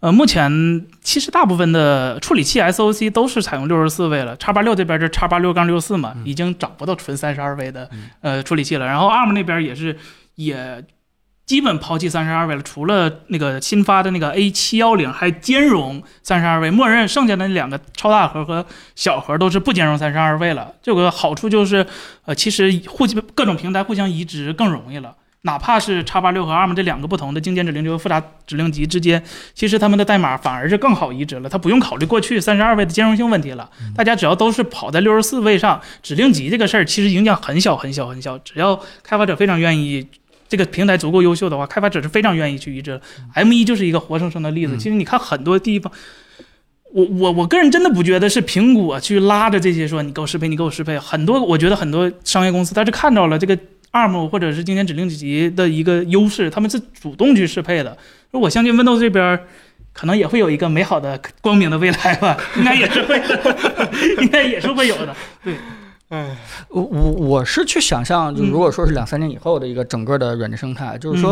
[0.02, 7.90] 呃，目前其实大部分的处理器 SOC 都是采用六十四位了，叉八六这边是叉八六杠六四嘛，已经找不到纯三十二位的
[8.20, 8.86] 呃处理器了。
[8.86, 9.98] 然后 ARM 那边也是
[10.36, 10.84] 也
[11.46, 20.74] 基本抛弃三十二位了，除了那个新发的那个 A 七幺零还兼容三十二位，默认剩下的那两个超大核和小核都是不兼容三十二位了。
[20.82, 21.86] 这个好处就是，
[22.26, 23.06] 呃，其实互
[23.36, 25.16] 各种平台互相移植更容易了。
[25.42, 31.48] 哪怕是叉八六和 ARM 这两个不同的精简指令集和复杂指令集之间，其实他们的代码反而是更好移植了。
[31.48, 33.70] 它不用考虑过去三十二位的兼容性问题了。
[33.96, 38.36] 大家只要都是跑在六十四位上，指令集这个事儿其实影响很小很小很小。
[38.40, 40.08] 只要开发者非常愿意，
[40.56, 43.02] 这个平台足够优秀的话，开发者是非常愿意去移植的。
[43.34, 44.76] M 一就是一个活生生的例子。
[44.76, 45.92] 嗯其实你看很多地方。
[46.94, 50.98] 我我我个人真的不觉得是苹果去拉着这些说你给我适配，你给我适配。
[50.98, 53.58] 很多我觉得很多商业公司它是看到了这个
[53.92, 57.98] ARM 或者是经典指令集的一个优势，他们是主动去适配的。
[58.32, 59.38] 我相信 Windows 这边
[59.92, 63.92] 可能也会有一个美好的、光明的未来吧，应该也是会的，
[64.22, 65.14] 应该也是会有的。
[65.44, 65.54] 对，
[66.16, 66.38] 哎，
[66.70, 71.32] 我我我是去想象，就嗯如果说是两三年以后的一个整个的软件生态，就是说。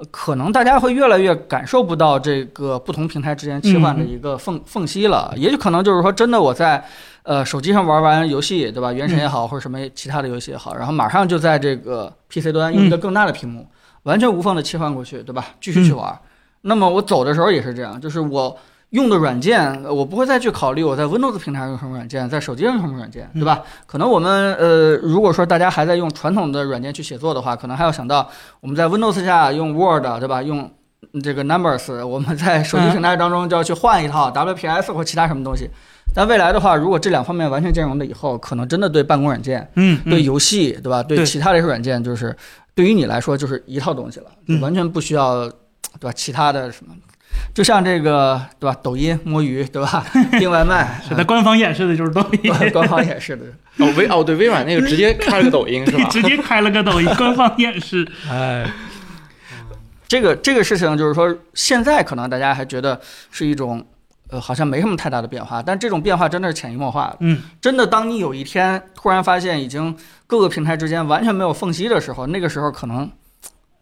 [0.00, 6.80] 呃可能大家会越来越感受不到这个不同平台之间切换的一个缝缝隙了，也有可能就是说，真的我在
[7.24, 8.92] 呃手机上玩完游戏，对吧？
[8.92, 13.66] 原神也好，或者什么其他的游戏也好，然后马上就在这个 PC 端用一个更大的屏幕，
[14.04, 15.46] 完全无缝的切换过去，对吧？
[15.60, 16.16] 继续去玩。
[16.60, 18.56] 那么我走的时候也是这样，就是我
[18.90, 23.62] 用的软件，呃我不会再去考虑我在 Windows 平台上用什么软件，在手机上用什么软件，对吧？
[23.86, 28.28] 可能我们呃，如果说大家还在用传统的软件去写作的话，可能还要想到
[28.60, 30.42] 我们在 Windows 下用 Word，对吧？
[30.42, 30.70] 用
[31.22, 35.68] 这个 Numbers，我们在手机平台当中就要去换一套 WPS 或其他什么东西。
[36.14, 41.02] 但未来的话，如果这两方面完全兼容了以后，可能真的对办公软件、嗯，对游戏，对吧？
[41.02, 42.34] 对对其他的一些软件，就是
[42.74, 44.26] 对于你来说就是一套东西了，
[44.60, 46.12] 完全不需要，对吧？
[46.12, 46.94] 其他的什么，
[47.54, 48.76] 就像这个，对吧？
[48.82, 50.04] 抖音摸鱼，对吧？
[50.38, 53.44] 订外卖，是的，官方演示的就是抖音，啊 官方演示的。
[53.84, 56.04] 哦微哦对，微软那个直接开了个抖音是吧？
[56.10, 58.06] 直接开了个抖音官方演示。
[58.30, 58.68] 哎，
[60.06, 63.84] 这个这个事情就是说，现在可能大家还觉得是一种，
[64.30, 67.16] 呃，好像没什么太大的变化，但这种变化真的是潜移默化的。
[67.20, 73.10] 嗯，真的，当你有一天突然发现已经各个平台之间完全没有缝隙的时候，那个时候可能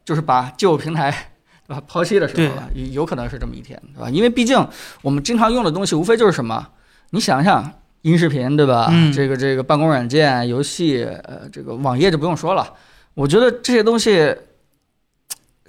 [0.04, 1.32] 就是把旧平台。
[1.66, 1.82] 对吧？
[1.86, 4.08] 抛弃的时候了，有有可能是这么一天，对吧？
[4.10, 4.56] 因为毕竟
[5.02, 6.68] 我们经常用的东西，无非就是什么？
[7.10, 7.70] 你想想，
[8.02, 8.88] 音视频，对吧？
[8.90, 12.72] 嗯这个这个办公软件、游戏，呃，这个网页就不用说了。
[13.14, 14.34] 我觉得这些东西，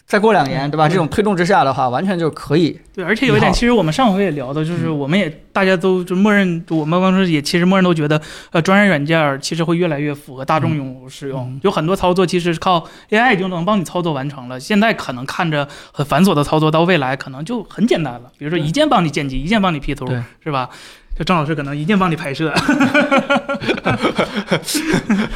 [0.07, 0.87] 再过两年，对吧？
[0.87, 2.79] 嗯这种推动之下的话，完全就可以。
[2.95, 8.19] 对，而且有一点，其实我们上回也聊的，就是我们也大家都就默认，我们当时也其实默认都觉得，
[8.51, 14.57] 呃，专业软件儿其实会越来越符合大众用户使用，嗯有很多操作其实是靠 AI 就能帮你操作完成了。
[14.57, 20.07] 现在可能看着很繁琐的操作，到未来可能就很简单了，比如说一键帮你剪辑，一键帮你 P 图，
[20.41, 20.69] 是吧？
[21.17, 22.53] 就张老师可能一键帮你拍摄，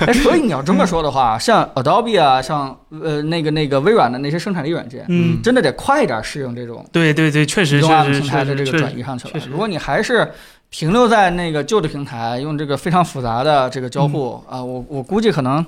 [0.06, 9.40] 哎，所以你要这么说的话，像 Adobe 啊，像呃那个那个微软的那些生产力软件，嗯，真的得快一点适应这种对对对，确实移动 App 确实平台的这个确实转移上去了确。
[9.40, 10.32] 实如果你还是
[10.70, 15.66] 停留在那个旧的平台，用这个非常复杂的这个交互嗯啊，我我估计可能，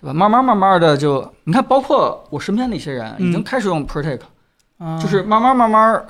[0.00, 0.14] 对吧？
[0.14, 4.20] 慢慢慢慢的就，你看，包括我身边的一些人已经嗯开始用 Protect，
[4.78, 6.02] 啊就是慢慢慢慢，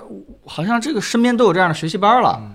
[0.46, 2.38] 好像这个身边都有这样的学习班了。
[2.40, 2.51] 嗯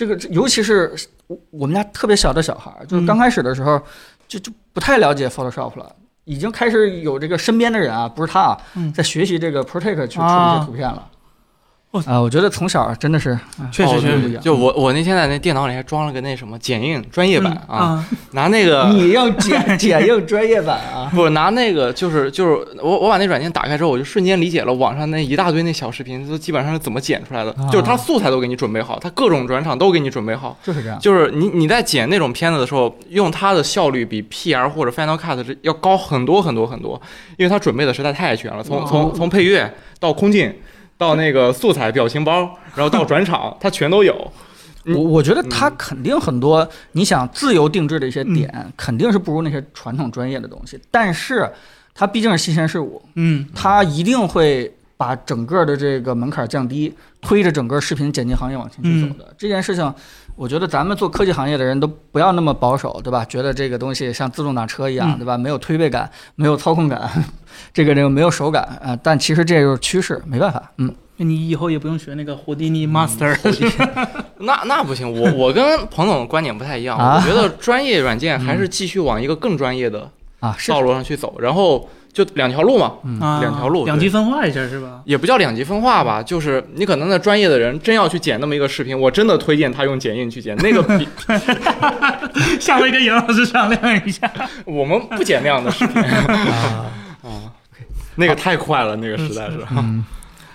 [0.00, 0.90] 这个尤其是
[1.26, 3.78] 我我们家特别小的小孩儿，就是嗯刚开始的时候
[4.26, 5.94] 就就不太了解 Photoshop 了。
[6.24, 11.06] 已经开始有这个身边的人啊，不是他啊，嗯在学习这个 Protect 去处理些图片了。
[11.92, 13.36] 我啊，我觉得从小真的是，
[13.72, 14.40] 确实确实不一样。
[14.40, 21.10] 就我我那天在那电脑里还装了个那什么剪映专业版嗯啊， 拿那个你要剪 剪映专业版啊？
[21.12, 30.56] 不拿那个就是就是我我把那软件打开之后，我就瞬间理解了网上那一大堆那小视频都基本上是怎么剪出来的，啊就是它素材都给你准备好，它各种转场都给你准备好。
[30.62, 30.96] 就是这样。
[31.00, 37.02] 就是你你在剪那种片子的时候，用它的效率比 PR 或者 Final Cut 是要高很多很多很多，
[37.36, 40.54] 因为它准备的实在太全了，从从从配乐到空镜，
[41.00, 44.14] 到那个素材表情包，然后到转场，它全都有。
[44.84, 50.78] 嗯我我觉得它肯定很多，你想自由定制的一些点，嗯肯定是不如那些传统专业的东西。
[50.90, 51.50] 但是
[51.94, 59.34] 它毕竟是新鲜事物，嗯它一定会把整个的这个门槛降低，推着整个视频剪辑行业往前去走的。
[59.38, 59.94] 这件事情，
[60.40, 63.22] 我觉得咱们做科技行业的人都不要那么保守，对吧？
[63.26, 65.36] 觉得这个东西像自动挡车一样，嗯对吧？
[65.36, 67.10] 没有推背感，没有操控感，
[67.74, 70.72] 这个这个没有手感啊、呃但其实这就是趋势，没办法。
[70.78, 73.36] 嗯，你以后也不用学那个胡迪尼 Master，、
[74.40, 85.00] 那那不行，我我跟彭总的观点不太一样，啊我觉得专业软件还是继续往一个更专业的啊，道路上去走，然后就两条路嘛，嗯，两条路对两极分化一下是吧？
[85.04, 91.08] 也不叫两极分化吧，就是你可能那专业的人真要去剪那么一个视频，我真的推荐他用剪映去剪，那个比
[92.60, 94.30] 下回跟杨老师商量一下。
[94.66, 96.90] 我们不剪那样的视频 啊。
[97.22, 97.52] 啊，
[98.16, 99.58] 那个太快了，那个实在是。
[99.70, 100.04] 嗯，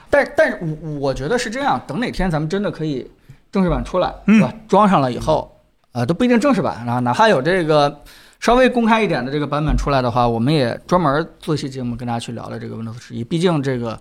[0.10, 3.10] 但但是我我觉得是这样，等哪天咱们真的可以
[3.52, 4.54] 正式版出来，嗯是吧？
[4.68, 5.58] 装上了以后，
[5.94, 8.02] 呃，都不一定正式版啊，哪怕有这个
[8.46, 13.24] 稍微公开一点的这个版本出来的话， 我们也专门做一期节目跟大家去聊聊这个 Windows 十一。
[13.24, 14.00] 毕竟这个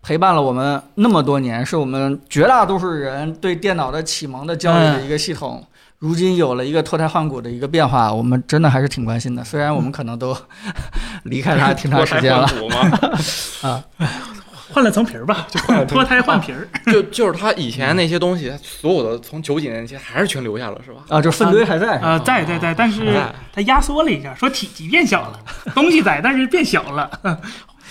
[0.00, 5.66] 陪伴了我们那么多年，是我们绝大多数人对电脑的启蒙的教育的一个系统。
[5.98, 9.42] 如今有了一个脱胎换骨的一个变化，我们真的还是挺关心的。
[9.42, 10.36] 虽然我们可能都
[11.24, 12.88] 离开它挺长时间了脱胎
[14.72, 16.68] 换了层皮儿吧， 就换脱胎换皮儿。
[16.92, 21.00] 就就是他以前那些东西， 所有的从九几年那些还是全留下了，是吧？
[21.08, 21.98] 啊，就粪堆还在。
[21.98, 23.20] 啊，在在在，但是
[23.52, 25.38] 它压缩了一下，说体积变小了，
[25.74, 27.10] 东西在，但是变小了。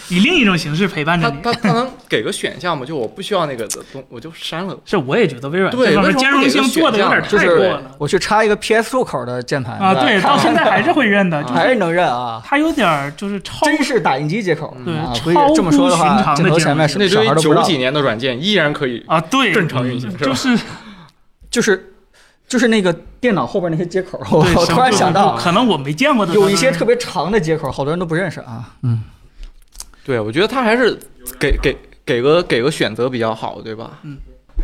[0.10, 1.38] 以另一种形式陪伴着你。
[1.42, 2.86] 他他他能给个选项吗？
[2.86, 4.78] 就我不需要那个东，我就删了。
[4.86, 9.94] 是，我也觉得微软对这兼容性做的有点太过了我去插一个 PS 入口的键盘啊！
[9.94, 12.42] 对， 到现在还是会认的，就是还是能认啊。
[12.46, 20.26] 它有点儿就是超真是打印机接口，对啊，超这么说的话，乎寻常的镜头前面是那堆九几年的软件依然可以啊，对，正常运行，是吧？
[20.26, 20.58] 就是
[21.52, 21.94] 就是
[22.48, 28.74] 就是那个电脑后边那些接口，我突然想到，可能我没见过的，有一些特别长的接口，好多人都不认识啊。
[28.84, 29.04] 嗯，
[30.10, 30.98] 对，我觉得他还是
[31.40, 33.92] 给给给个给个选择比较好，对吧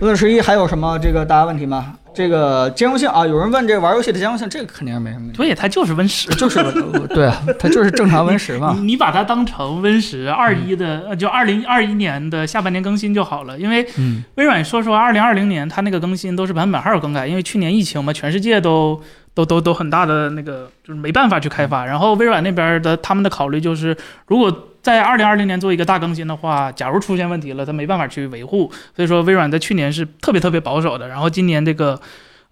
[0.02, 1.98] ？Win 十一还有什么这个大家问题吗？
[2.16, 5.38] 这个兼容性啊，有人问这个玩游戏的兼容性，这个肯定是没什么问题。
[5.38, 6.64] 对，它就是 Win 十，就是
[7.10, 8.82] 对啊，它就是正常 Win 十嘛你。
[8.88, 13.56] 你把它当成 Win 十二一的，呃就二零二一年的下半年更新就好了。
[13.60, 19.00] 因为嗯微软说实话，二零二零年它那个更新都是版本号更改，因为去年疫情嘛，全世界都
[19.36, 21.86] 都都都很大的那个就是没办法去开发。
[21.86, 24.52] 然后微软那边的他们的考虑就是，如果
[24.86, 28.72] 在二零二零年做一个大更新的话，假如出现问题了，它没办法去维护。
[28.96, 32.00] 所以说微软在去年是特别特别保守的，然后今年这个，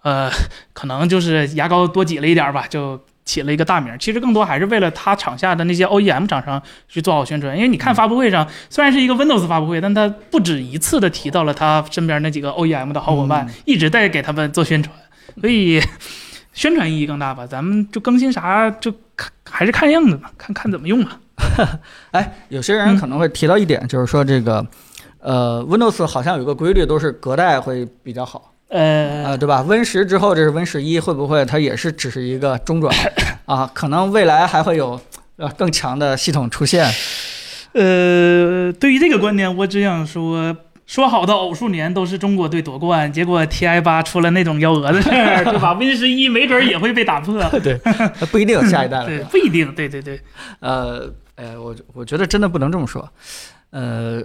[0.01, 0.31] 呃，
[0.73, 3.97] 可能就是牙膏多挤了一点儿吧，就起了一个大名儿。
[3.99, 7.55] 其实更多还是为了它场下的那些 OEM 厂商去做好宣传。
[7.55, 14.91] 因为你看发布会上，虽然是一个 Windows 发布会，但它不止一次的提到了他身边那几个 OEM 的好伙伴，一直在给他们做宣传，
[15.39, 15.79] 所以
[16.53, 17.45] 宣传意义更大吧。
[17.45, 21.19] 咱们就更新啥就看还是看样子吧，看看怎么用吧。
[22.11, 24.65] 哎，有些人可能会提到一点，就是说这个，
[25.19, 28.53] 呃，Windows 好像有个规律，都是隔代会比较好。
[28.69, 32.91] 呃，呃，对吧？Win 十之后，这是 Win 十一，会不会它也是只是一个中转
[33.45, 33.69] 啊？
[33.73, 34.99] 可能未来还会有
[35.37, 36.85] 呃更强的系统出现。
[37.73, 40.55] 呃，对于这个观点，我只想说，
[40.87, 47.75] 说好的偶数年都是中国队夺冠，结果 TI 八出了那种幺蛾子事儿，对吧？Win 十一没准儿也会被打破， 对，
[48.31, 49.05] 不一定有下一代了。
[49.05, 50.19] 对，不一定，对对对，
[50.59, 53.09] 呃，哎，我我觉得真的不能这么说。
[53.71, 54.23] 呃，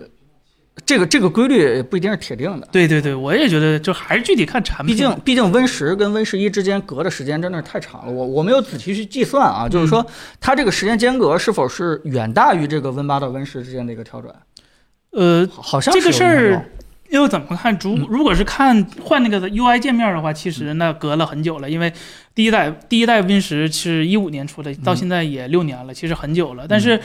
[0.85, 2.69] 这个这个规律不一定是铁定的。
[2.71, 4.95] 对对对，我也觉得，就还是具体看产品。
[4.95, 8.13] 毕竟，毕竟 Win 十跟 Win 十一之间隔的时间真的是太长了。
[8.13, 10.07] 我我没有仔细去计算啊，就是说
[10.39, 14.35] 它这个时间间隔是否是远大于这个 Win 八到 Win 十之间的一个跳转？
[15.13, 16.71] 呃，好好像这个事儿
[17.11, 17.79] 又怎么看？
[17.79, 21.93] 主如果是看换那个 UI 界面的话，其实那隔了很久了，因为
[22.35, 26.67] 第一代第一代 Win 十是一五年出的，到现在也六年了，其实很久了。
[26.69, 27.01] 但是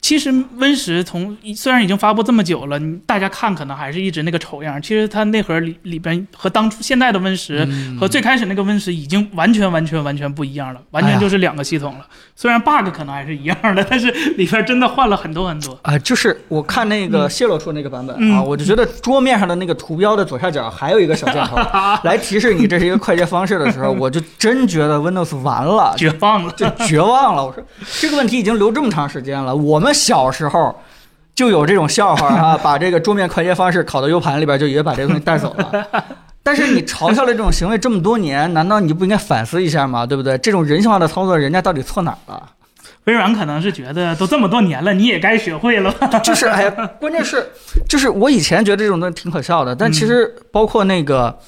[0.00, 4.80] 其实 Win 十从虽然已经发布这么久了，你大家看可能还是一直那个丑样。
[4.80, 12.06] 其实它内核里里边和当初现在的 Win 十、嗯和最开始那个 Win 十已经完全完全完全不一样了，完全就是两个系统了。
[12.34, 15.78] 虽然 bug 可能还是一样的，但是里边真的换了很多很多。
[15.82, 21.56] 啊、就是我看那个泄露出那个版本、嗯啊，我就觉得桌面上的那个图标的左下角还有一个小箭头
[22.04, 27.44] 来提示你这是一个快捷方式的时候，我就真觉得 Windows 完了，绝望了，就绝望了。
[27.44, 27.62] 我说
[28.00, 30.74] 这个问题已经留这么长时间了，我们小时候
[31.34, 35.86] 就有这种笑话啊， 把这个桌面快捷方式拷到 U 盘里边，就以为把这个东西带走了。
[36.42, 40.06] 但是你嘲笑了这种行为这么多年，难道你就不应该反思一下吗？
[40.06, 40.38] 对不对？
[40.38, 42.48] 这种人性化的操作，人家到底错哪儿了？
[43.04, 46.06] 微软可能是觉得都这么多年了，你也该学会了吧？
[46.20, 47.46] 就是哎呀，关键是，
[47.88, 51.38] 就是我以前觉得这种东西挺可笑的，但其实包括那个，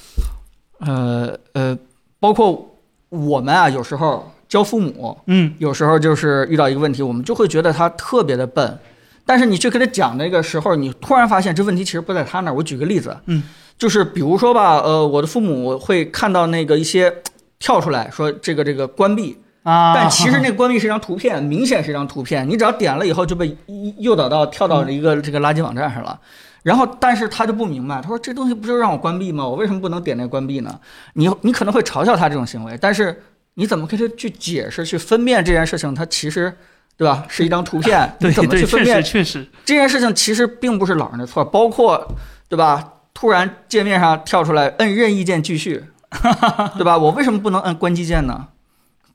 [0.81, 1.77] 呃呃，
[2.21, 2.77] 包括
[3.11, 8.79] 我们啊，有时候教父母，嗯，有时候就是遇到一个问题，我们就会觉得他特别的笨，
[9.25, 12.55] 但是你去给他讲那个时候，你突然发现这问题其实不在他那儿。
[12.55, 13.43] 我举个例子，嗯，
[13.79, 17.11] 就是比如说吧，呃，我的父母会看到那个一些
[17.59, 23.57] 跳出来说这个这个关闭，啊，但其实那个关闭是一张图片，明显是一张图片，你只要点了以后就被
[23.97, 26.21] 诱导到跳到一个这个垃圾网站上了。
[26.63, 29.49] 然后，但是他就不明白，他说这东西不就是让我关闭吗？
[29.49, 30.79] 我为什么不能点那个关闭呢？
[31.15, 33.21] 你你可能会嘲笑他这种行为，但是
[33.55, 35.95] 你怎么跟他去解释、去分辨这件事情？
[35.95, 36.53] 它其实，
[36.97, 37.25] 对吧？
[37.29, 40.15] 是一张图片， 对你怎么去分辨实确实，这件事情？
[40.15, 42.15] 其实并不是老人的错，包括，
[42.49, 42.93] 对吧？
[43.15, 45.85] 突然界面上跳出来摁任意键继续，
[46.77, 46.97] 对吧？
[46.97, 48.49] 我为什么不能摁关机键呢？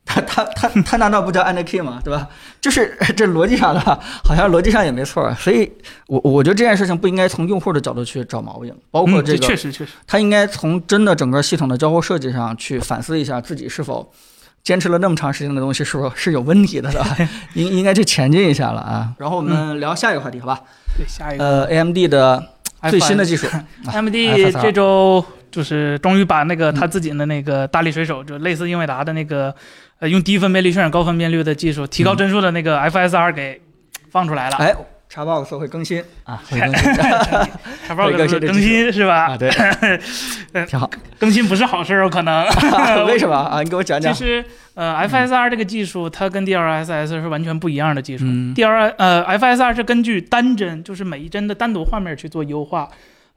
[0.08, 2.02] 他他他他难道不叫 and key 吗？
[2.04, 2.28] 对吧？
[2.62, 3.80] 就是这逻辑上的，
[4.24, 5.32] 好像逻辑上也没错。
[5.36, 5.72] 所以
[6.08, 14.12] 我我觉得这件事情不应该从用户的角度去找毛病，包括嗯这个，确实确实，他应该从真的整个系统的交互设计上去反思一下自己是否
[14.64, 17.18] 坚持了那么长时间的东西是否是有问题的，对吧？
[17.54, 19.12] 应应该去前进一下了啊。
[19.20, 20.62] 然后我们聊下一个话题，好吧？
[20.98, 22.44] 对下一个呃，AMD 的
[22.90, 23.46] 最新的技术，
[23.92, 24.14] AMD
[24.62, 29.54] 这周就是终于把那个他自己的那个大力水手，就类似英伟达的那个
[30.00, 33.62] 呃用低分辨率渲染高分辨率的技术，提高帧数的那个 FSR 给
[34.12, 34.58] 放出来了。
[34.58, 34.76] 哎
[35.12, 36.94] ，Xbox 会更新啊，会更新
[37.88, 39.28] 叉 box 更新更新是吧？
[39.34, 39.50] 啊，对，
[40.68, 40.90] 挺好。
[41.20, 42.46] 更新不是好事儿，有可能。
[43.08, 43.62] 为什么啊？
[43.64, 44.14] 你给我讲讲。
[44.14, 44.44] 其实，
[44.76, 48.26] 呃，FSR 这个技术，它跟 DLSS 是完全不一样的技术。
[48.28, 52.88] 嗯 DL 呃，FSR 是根据单帧，就是每一帧的单独画面去做优化，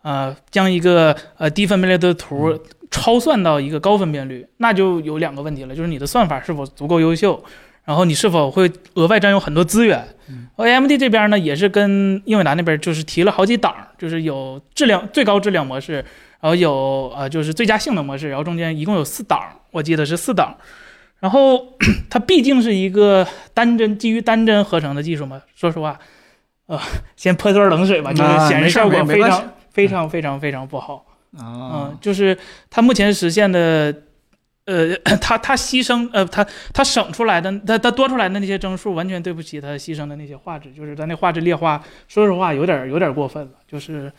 [0.02, 2.58] 呃，将一个呃低分辨率的图
[2.90, 7.42] 超算到一个高分辨率，那就有两个问题了，就是你的算法是否足够优秀，
[7.84, 10.06] 然后你是否会额外占用很多资源。
[10.28, 15.94] 嗯 AMD 这边呢，也是跟英伟达那边就是提了好几档，就是有质量最高质量模式，
[16.40, 19.40] 然后有呃就是最佳性能模式，然后中间一共有四档，
[19.70, 20.56] 我记得是四档。
[21.18, 21.74] 然后
[22.08, 25.98] 它毕竟是一个单帧基于单帧合成的技术嘛，说实话，
[26.66, 26.78] 呃，
[27.16, 31.06] 先泼段冷水吧，就是显示效果非常非常非常非常不好。
[31.38, 32.36] 啊嗯，，就是
[32.68, 33.94] 它目前实现的，
[34.64, 44.12] 呃， 它它牺牲呃，它它省出来的，它它多出来的那些帧数，完全对不起它牺牲的那些画质，就是它那画质劣化，说实话有点有点过分了，就是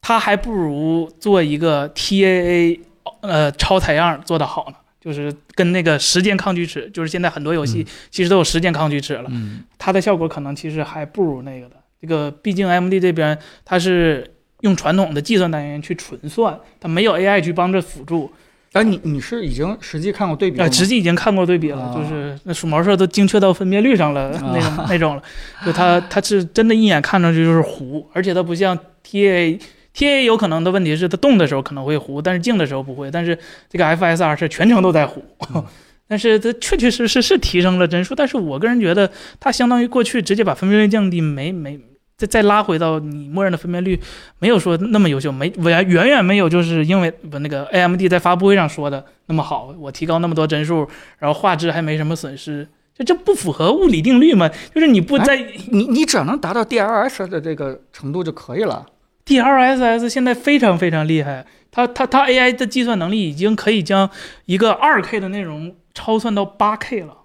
[0.00, 2.80] 它还不如做一个 TAA
[3.20, 4.76] 呃超采样做的好呢。
[5.00, 11.76] 就是跟那个时间抗锯齿，就是现在很多游戏其实都有时间抗锯齿了，嗯它的效果可能其实还不如那个的。
[11.98, 14.30] 这个毕竟 AMD 这边它是
[14.60, 18.30] 用传统的计算单元去纯算，它没有 AI 去帮着辅助。
[18.72, 20.70] 哎，你你是已经实际看过对比了？
[20.70, 25.22] 实际已经看过对比了，啊就是那鼠毛色都精确到分辨率上了，啊那种那种了。
[25.66, 29.60] 就它 它是真的，一眼看上去就是糊，而且它不像 TA。
[29.92, 33.10] TA 有可能的问题是它动的时候可能会糊，但是静的时候不会。
[33.10, 33.36] 但是
[33.68, 35.20] 这个 FSR 是全程都在糊，
[35.52, 35.64] 嗯
[36.06, 38.14] 但是它确确实实是提升了帧数。
[38.14, 41.76] 但是我个人觉得它相当于过去直接把分辨率降低，没没
[42.20, 43.98] 再再拉回到你默认的分辨率，
[44.40, 49.74] 没有说那么优秀，没远远远没有就是因为不那个 AMD 在发布会上说的那么好。
[49.78, 50.86] 我提高那么多帧数，
[51.18, 54.50] 然后画质还没什么损失，这这不符合物理定律吗？
[54.74, 55.38] 就是你不在
[55.70, 58.84] 你你只要能达到 DLSS 的这个程度就可以了。
[59.24, 64.10] DLSS 现在非常非常厉害，它它它 AI 的计算能力已经可以将
[64.44, 67.16] 一个 2K 的内容超算到 8K 了，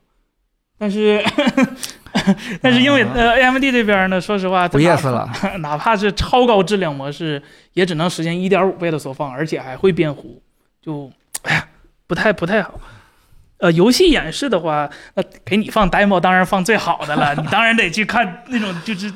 [0.77, 1.21] 但是
[2.61, 7.41] 但是因为呃 AMD 这边呢，说实话不 yes 了， 哪怕是超高质量模式，
[7.73, 10.41] 也只能实现一点五倍的缩放，而且还会变糊，
[10.81, 11.11] 就
[11.43, 11.67] 哎呀
[12.07, 12.79] 不太不太好。
[13.57, 19.11] 呃，游戏演示的话，那给你放 demo 当然放最好的了，你当然得去看那种就是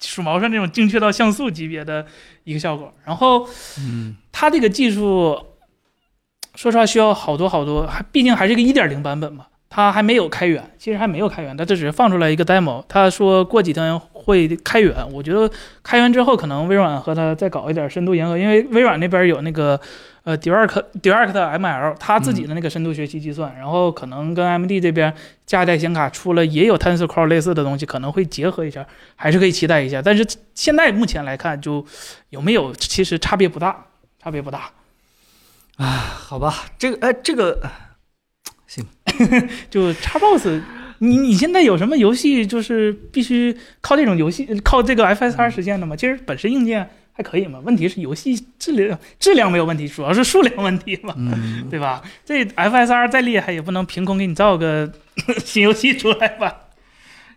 [0.00, 2.04] 鼠毛上那种精确到像素级别的
[2.44, 2.92] 一个效果。
[3.04, 3.48] 然后
[3.78, 5.38] 嗯它这个技术，
[6.54, 12.84] 说实话需要好多好多，还毕竟还是个一点零版本嘛，它还没有开源，其实还没有开源，它这只是放出来一个 demo。
[12.86, 15.50] 他说过几天会开源，我觉得
[15.82, 19.80] 开源之后可能微软和他再搞一点深度研合，因为微软那边有那个
[20.24, 25.14] 呃 Direct Direct ML，他自己的那个深度学习计算，然后可能跟 AMD 这边
[25.46, 30.02] 下一代显卡出了也有 Tensor Core 类似的东西，可能会结合一下，还是可以期待一下。
[30.02, 30.22] 但是
[30.54, 31.82] 现在目前来看，就
[32.28, 33.86] 有没有其实差别不大，
[34.22, 34.70] 差别不大。
[35.78, 37.58] 啊好吧，这个哎这个
[39.70, 40.60] 就 Xbox，
[40.98, 45.96] 你你现在有什么游戏就是必须靠这种游戏靠这个 FSR 实现的吗？
[45.96, 52.00] 其实本身硬件还可以嘛，问题是游戏质量质量没有问题，主要是数量问题嘛，嗯 对吧？
[52.24, 54.90] 这 FSR 再厉害也不能凭空给你造个
[55.44, 56.54] 新游戏出来吧？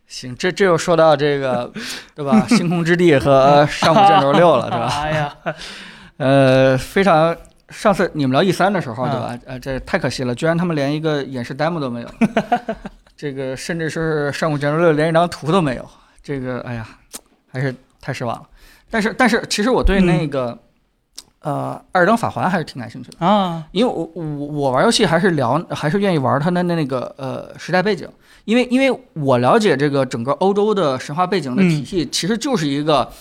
[0.08, 1.72] 行，这这又说到这个
[2.14, 2.46] 对吧？
[2.50, 4.88] 星空之地和上古卷轴六了，对吧？
[5.02, 5.36] 哎呀，
[6.18, 7.36] 呃，非常。
[7.70, 9.44] 上次你们聊 E 三的时候，啊对吧？
[9.46, 12.08] 呃，这太可惜了，居然他们连一个演示 demo 都没有，
[13.18, 15.90] 这个甚至是上古卷轴六连一张图都没有，
[16.22, 16.88] 这个哎呀，
[17.52, 18.48] 还是太失望了。
[18.90, 20.58] 但是，但是其实我对那个、
[21.42, 28.08] 呃《艾尔登法环》还是挺感兴趣的，啊，因为我我我玩游戏还是聊还是愿意玩它的那个呃时代背景，
[28.46, 33.12] 因为因为我了解这个整个欧洲的神话背景的体系，其实就是一个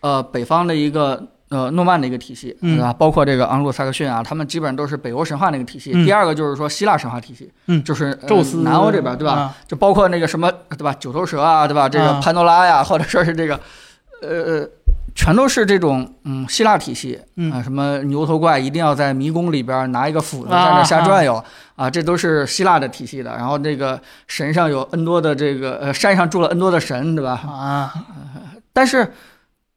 [0.00, 1.28] 呃北方的一个。
[1.52, 2.90] 呃，诺曼的一个体系，嗯对吧？
[2.94, 5.92] 包括这个昂格鲁撒克逊啊，他们基本上都是北欧神话那个体系。
[5.94, 9.32] 嗯第二个就是说希腊神话体系，嗯就是、呃宙斯南欧这边，对吧？
[9.34, 10.94] 啊就包括那个什么，对吧？
[10.98, 11.86] 九头蛇啊，对吧？
[11.86, 13.60] 这个啊潘多拉呀，或者说是这个，
[14.22, 14.66] 呃，
[15.14, 21.44] 全都是这种嗯希腊体系嗯啊，什么牛头怪一定要在迷宫里边拿一个斧子在啊那瞎转悠
[21.76, 23.36] 啊，这都是希腊的体系的。
[23.36, 27.32] 然后这个神上有 N 多的这个呃山上住了 N 多的神，对吧？
[27.46, 27.92] 啊，
[28.72, 29.12] 但是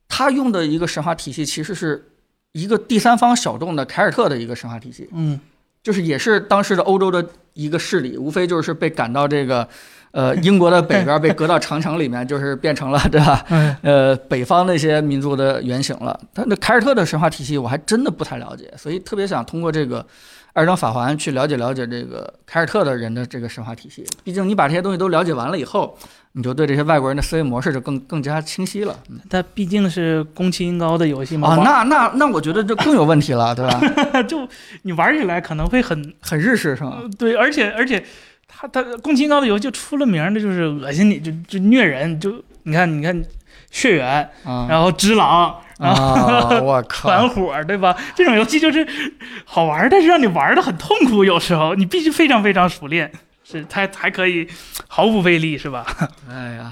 [0.08, 2.10] 他用的一个神话体系其实是
[2.54, 5.10] 一个第三方小众的凯尔特的一个神话体系。
[5.14, 5.40] 嗯
[5.84, 9.68] 就是也是当时的欧洲的一个势力，无非就是被赶到这个
[10.10, 13.46] 呃， 英国的北边被隔到长城里面，就是变成了对吧？
[13.50, 16.20] 嗯，呃，北方那些民族的原型了。
[16.34, 20.04] 但那凯尔特的神话体系我还真的不太了解，所以特别想通过这个
[20.56, 24.06] 二张法环去了解了解这个凯尔特的人的这个神话体系。
[24.24, 25.98] 毕竟你把这些东西都了解完了以后，
[26.32, 28.98] 你就对这些外国人的思维模式就更更加清晰了。
[29.10, 34.24] 嗯它毕竟是宫崎英高的游戏嘛，那那那我觉得这更有问题了，对吧？
[34.24, 34.48] 就
[34.84, 37.00] 你玩起来可能会很很日式是吗？
[37.02, 38.02] 呃对，而且而且
[38.48, 42.34] 他他宫崎英高的游戏就出了名的就是恶心你，就就虐人，就
[42.64, 43.22] 你看你看
[43.72, 46.60] 血缘，啊然后只狼，然后啊！
[46.64, 47.10] 我靠！
[47.10, 47.96] 团伙，对吧？
[48.16, 48.88] 这种游戏就是
[49.44, 53.12] 好玩儿，但是让你玩的很痛苦，有时候你必须非常非常熟练，
[53.44, 54.48] 是它还可以
[54.88, 55.86] 毫不费力，是吧？
[56.30, 56.72] 哎呀，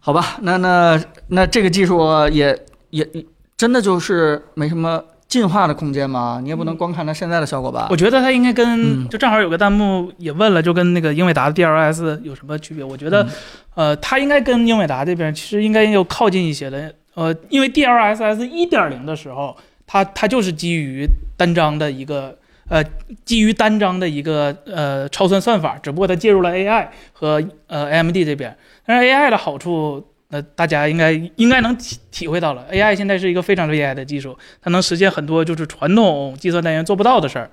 [0.00, 2.58] 好吧，那那那这个技术也
[2.90, 3.24] 也也
[3.56, 6.40] 真的就是没什么进化的空间吗？
[6.42, 7.96] 你也不能光看它现在的效果吧我？
[7.96, 12.82] 觉得它应该跟、嗯就正好有个弹幕也问了，就跟那个英伟达的 DLS 有什么区别？
[12.82, 13.28] 我觉得，嗯
[13.74, 16.94] 呃，它应该跟英伟达这边其实应该要靠近一些的。
[17.14, 19.56] 呃，因为 DLSS 一点零的时候，
[19.86, 21.06] 它它就是基于
[21.36, 22.38] 单张的一个
[22.68, 22.82] 呃
[23.24, 28.56] 基于单张的一个呃超算算法，只不过它介入了 AI 和呃 AMD 这边。
[28.86, 32.66] 但是 AI 的好处，那、大家应该应该能体体会到了。
[32.72, 37.50] AI 现在是一个非常厉害的技术，它能实现很多就是传统计算单元做不到的事儿。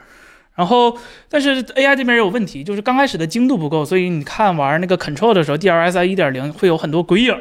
[0.55, 0.97] 然后，
[1.30, 7.36] 但是 AI 这边也有问题，就是刚开始的精度不够，所以你看玩那个 Control 的时候，DLSS 一点零会有很多鬼影。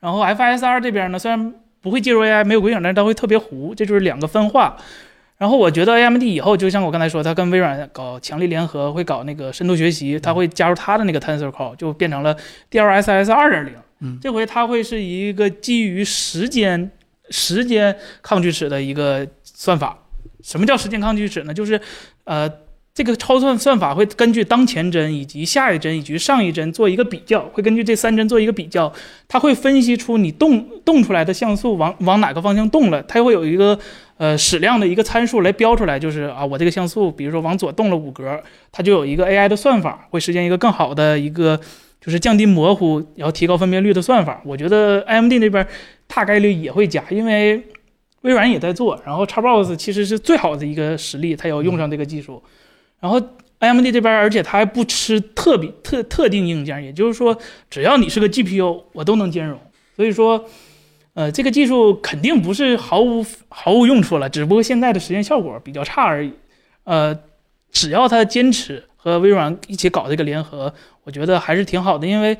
[0.00, 4.76] 然后 FSR 这边呢，虽然不会介入 AI，没有鬼影，但是它会特别糊，这就是两个分化。
[5.38, 12.34] 然后我觉得 AMD 以后就像我刚才说，它跟微软搞强力联合，会搞那个深度学习，它会加入它的那个 Tensor Core，就变成了
[12.70, 13.74] DLSS 二点零。
[14.00, 16.90] 嗯这回它会是一个基于时间
[17.30, 19.98] 时间抗锯齿的一个算法。
[20.42, 21.52] 什么叫时间抗锯齿呢？
[21.52, 21.80] 就是
[22.24, 22.50] 呃，
[22.96, 28.90] 这个超算算法会根据当前帧以及下一帧以及上一帧做一个比较，会根据这三帧做一个比较，
[29.28, 33.78] 它会分析出你动动出来的像素往往哪个方向动了，它会有一个
[34.16, 38.42] 呃矢量的一个参数来标出来，就是啊，我这个像素，比如说往左动了五格，
[38.72, 41.60] 它就有一个 AI 的算法，会实现一个更好的一个
[42.00, 44.40] 就是降低模糊，然后提高分辨率的算法。
[44.42, 45.66] 我觉得 AMD 那边
[46.06, 47.62] 大概率也会加，因为
[48.22, 52.42] 微软也在做，然后 Xbox 其实是最好的一个实力，它要用上这个技术，
[53.00, 53.20] 然后。
[53.58, 57.36] AMD 这边，而且它还不吃特别特特定硬件，也就是说，
[57.70, 59.58] 只要你是个 GPU，我都能兼容。
[59.96, 60.44] 所以说，
[61.14, 66.30] 呃，这个技术肯定不是毫无毫无用处了，只不过现在的实验效果比较差而已。
[66.84, 67.18] 呃，
[67.72, 70.74] 只要它坚持和微软一起搞这个联合，
[71.04, 72.36] 我觉得还是挺好的，因为。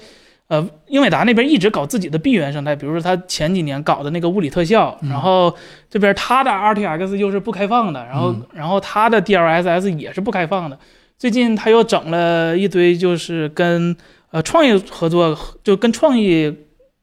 [0.49, 5.53] 呃，英伟达那边一直搞自己的闭源生态，比如说他前几年搞的那个物理特效，嗯然后
[5.91, 10.79] 这边它的 RTX 又是不开放的，然后、嗯然后它的 DLSS 也是不开放的。
[11.19, 13.97] 最近他又整了一堆，就是跟
[14.31, 16.55] 呃创意合作，就跟创意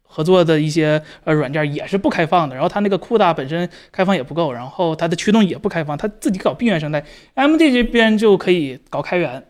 [0.04, 2.56] 合作的一些呃软件也是不开放的。
[2.56, 7.04] 然后他那个酷大本身开放也不够，然后它的驱动也不开放，他自己搞闭源生态。
[7.34, 9.44] AMD 这边就可以搞开源，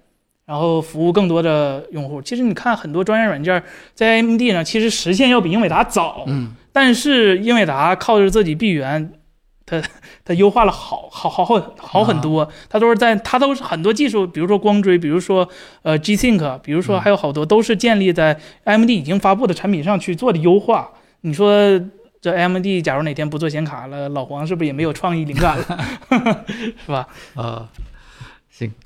[0.46, 2.22] 然后服务更多的用户。
[2.22, 3.62] 其实你看很多专业软件
[3.94, 9.12] 在 AMD 呢，其实实现要比英伟达早，嗯但是英伟达靠着自己闭源，
[9.66, 9.82] 它
[10.26, 12.50] 它优化了好好好好好很多。
[12.68, 15.48] 它都是在它都是很多技术，比如说光追，比如说
[15.84, 20.90] 呃 G Sync，比如说还有好多都是建立在 AMD 已经发布的产品上去做的优化。
[21.22, 21.80] 你说
[22.20, 25.66] 这 AMD 假如哪天不做显卡了，老黄是不是也没有创意灵感了？
[26.84, 27.08] 是吧？
[27.36, 27.70] 啊，
[28.60, 28.83] 我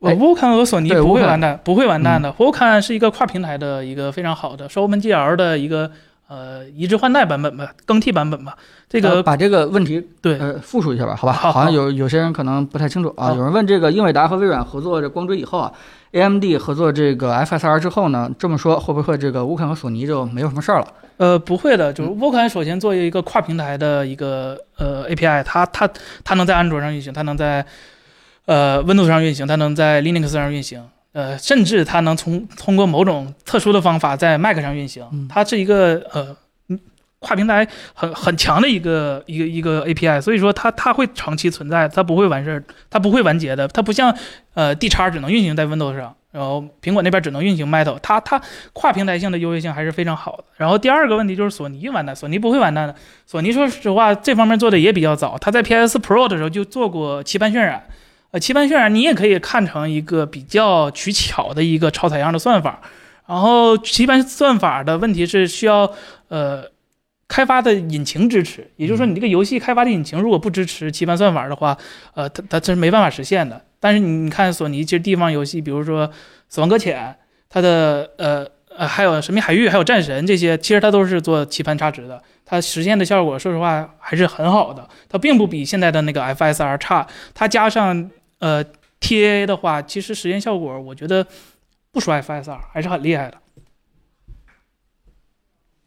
[0.00, 2.32] 哎 Vulkan 和索尼不会完蛋，不会完蛋的。
[2.32, 5.90] Vulkan 是一个跨平台的一个非常好的，是 OpenGL 的一个
[6.28, 8.56] 呃移植换代版本吧，更替版本吧。
[8.88, 11.32] 这个呃把这个问题对呃复述一下吧，好吧？
[11.32, 13.32] 好好像有有些人可能不太清楚啊。
[13.32, 15.72] 有人问这个英伟达和微软合作这光追以后啊
[16.12, 20.86] ，AMD 合作这个 FSR 之后呢，这么说会不会这个乌肯和索尼就没有什么事儿了？
[21.16, 25.90] 呃，不会的，就是嗯 Vulkan 首先作为一个跨平台的一个呃 API，它它
[26.22, 27.66] 它能在安卓上运行，它能在
[28.48, 30.82] 呃 Windows 上运行，它能在 Linux 上运行，
[31.12, 35.28] 呃，甚至它能从通过某种特殊的方法在 Mac 上运行嗯。
[35.28, 36.34] 它是一个呃
[36.68, 36.80] 嗯
[37.18, 44.16] 跨平台很很强的一个一个一个 API，所以说它它会长期存在，它不会完事儿，它不会完结的，它不像
[44.54, 46.14] 呃 D 叉只能运行在 Windows 上。
[46.30, 48.40] 然后苹果那边只能运行 Metal，它它
[48.74, 50.44] 跨平台性的优越性还是非常好的。
[50.56, 52.94] 然后第二个问题就是索尼完蛋，索尼不会完蛋的。
[53.26, 57.82] 索尼说实话这方面做的也比较早，它在 PS Pro 的时候就做过棋盘渲染，
[58.30, 62.80] 呃，棋盘渲染你也可以看成一个比较取巧的一个超采样的算法。
[63.26, 65.90] 然后棋盘算法的问题是需要
[66.28, 66.64] 呃
[67.26, 71.76] 开发的引擎支持，也就是说你这个游戏开发的引擎如果不支持棋盘算法的话，
[72.14, 73.62] 呃，它它这是没办法实现的。
[73.80, 76.08] 但是你你看索尼，其实地方游戏，比如说
[76.48, 76.98] 《死亡搁浅》，
[77.50, 87.06] 它的呃呃还有《神秘海域》，还有《战神》这些，其实它都是做棋盘差值的，它实现的效果，说实话还是很好的，它并不比现在的那个 FSR 差。
[87.34, 88.64] 它加上呃
[89.00, 91.26] TAA 的话，其实实验效果，我觉得
[91.90, 93.38] 不输 FSR，还是很厉害的。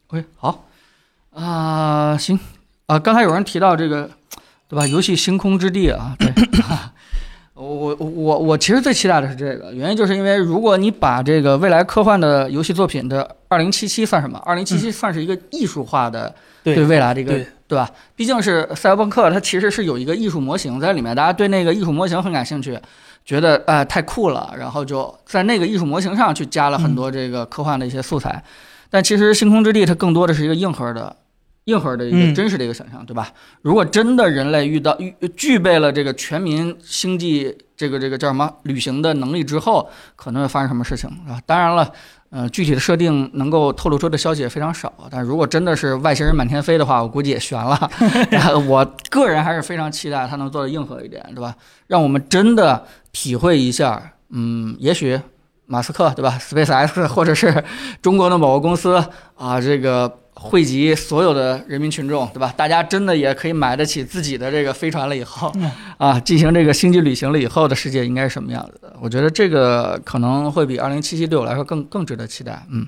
[0.07, 0.67] OK，好，
[1.31, 2.39] 啊、行，
[2.87, 4.11] 啊、刚才有人提到这个，
[4.67, 4.85] 对吧？
[4.87, 6.29] 游戏星空之地啊，对，
[7.61, 14.41] 我我我我其实最期待的是这个，原因就是因为如果你把这个未来科幻的游戏作品的二零七七算什么？
[14.45, 16.33] 二零七七算是一个艺术化的
[16.63, 17.89] 对对未来的一个对对吧？
[18.15, 22.77] 毕竟是赛博朋克，它其实是有一个艺术模型在里面，大家对那个艺术模型很感兴趣，
[23.23, 28.43] 觉得呃太酷了，然后就在那个艺术模型上去加了很多这个科幻的一些素材。
[28.89, 31.15] 但其实《星空之地》它更多的是一个硬核的、
[31.71, 33.31] 硬核的一嗯个真实的一个想象，对吧？
[33.61, 41.41] 如果真的人类遇到遇具备了这个全民星际这个这个叫什么旅行的能力之后，可能会发生什么事情啊？
[41.45, 41.91] 当然了。
[42.33, 47.77] 呃，具体的设定能够透露出的消息也非常少，但如果真的是外星人满天飞的话，我估计也悬了。
[48.69, 51.53] 我个人还是非常期待它能做的硬核一点，对吧？
[51.87, 55.19] 让我们真的体会一下，嗯，也许
[55.71, 57.63] 马斯克对吧，SpaceX 或者是
[58.01, 59.01] 中国的某个公司
[59.37, 62.53] 啊，这个汇集所有的人民群众，对吧？
[62.57, 68.93] 大家真的也可以买得起自己的这个飞船了以后 嗯，啊，进行这个星际旅行了以后的世界应该是什么样子的？
[69.01, 72.85] 我觉得这个可能会比二零七七对我来说更更值得期待，嗯。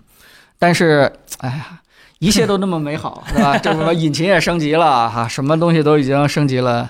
[0.60, 1.82] 但是，哎呀，
[2.20, 3.58] 一切都那么美好，对吧？
[3.64, 6.90] 这什么引擎也升级了哈、什么东西都已经升级了，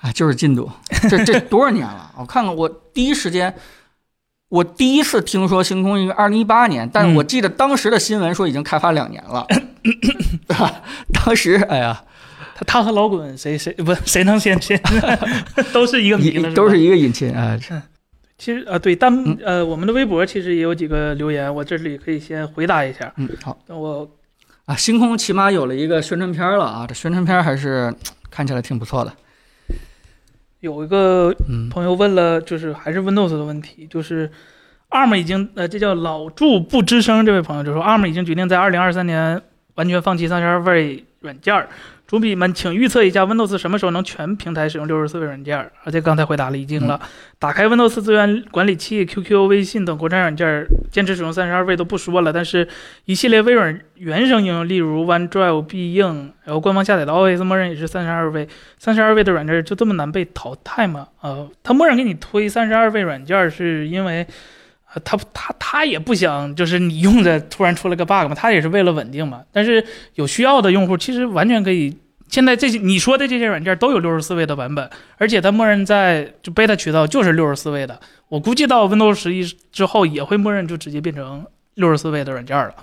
[0.00, 0.70] 啊，就是进度。
[1.08, 2.10] 这这多少年了？
[2.18, 3.54] 我看看，我第一时间，
[4.48, 9.46] 我第一次听说星空应该二零一八年，但是我记得当时的新闻说已经开发两年了？
[11.12, 12.00] 当时，哎呀，
[12.54, 14.80] 他他和老滚谁谁不谁能先先，
[15.72, 17.58] 都是一个名字，都是一个引擎啊。
[18.38, 23.12] 其实啊，对，弹幕嗯呃，我们的微博其实也有几个留言，我这里可以先回答一下。
[23.16, 24.08] 嗯，好那我
[24.66, 27.92] 啊，星空起码有了一个宣传片了啊，这宣传片还是
[28.30, 29.12] 看起来挺不错的。
[30.60, 31.68] 有一个嗯。
[31.68, 34.30] 朋友问了，就是还是 Windows 的问题，就是
[34.90, 39.40] ARM 已经呃，这叫老祝不吱声这位朋友就说，ARM 已经决定在二零二三年
[39.74, 41.68] 完全放弃三十二位软件儿。
[42.06, 45.72] 主笔们，请预测一下 Windows 什么时候能全平台使用六十四位软件儿？
[45.82, 47.00] 而且刚才回答了已经了。
[47.40, 52.68] 打开 Windows 资源管理器、QQ、微信等国产软件儿，坚持使用三十二位都不说了，但是
[53.06, 58.48] 一系列微软原生应用，例如 OneDrive、必应，然后官方下载的 OS 默认也是三十二位。
[58.78, 61.08] 三十二位的软件就这么难被淘汰吗？
[61.22, 64.24] 呃，它默认给你推三十二位软件，是因为，
[64.94, 69.42] 呃，它它它也不想就是你用着突然出了个 bug 嘛，他也是为了稳定嘛。
[69.52, 69.84] 但是
[70.14, 71.96] 有需要的用户其实完全可以。
[72.28, 78.00] 现在这些你说的这些软件都有六十四位的版本，而且它默认在就 beta 渠道就是六十四位的。
[78.28, 82.74] 我估计到 Windows 十一之后也会默认就直接变成六十四位的软件了。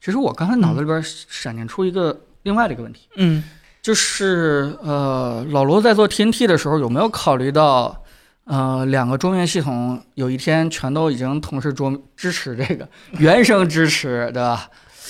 [0.00, 3.08] 其实我刚才脑子里边闪现出一个另外的一个问题。
[3.16, 3.44] 嗯
[3.82, 8.02] 就是呃，老罗在做 TNT 的时候有没有考虑到，
[8.48, 12.88] 呃，两个桌面系统有一天全都已经同时桌支持这个
[13.18, 14.58] 原生支持的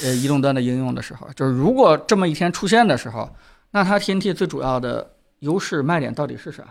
[0.03, 3.31] 呃移动端的应用的时候，就是如果这么一天出现的时候，
[3.71, 5.09] 那它 TNT 最主要的
[5.39, 6.65] 优势卖点到底是啥？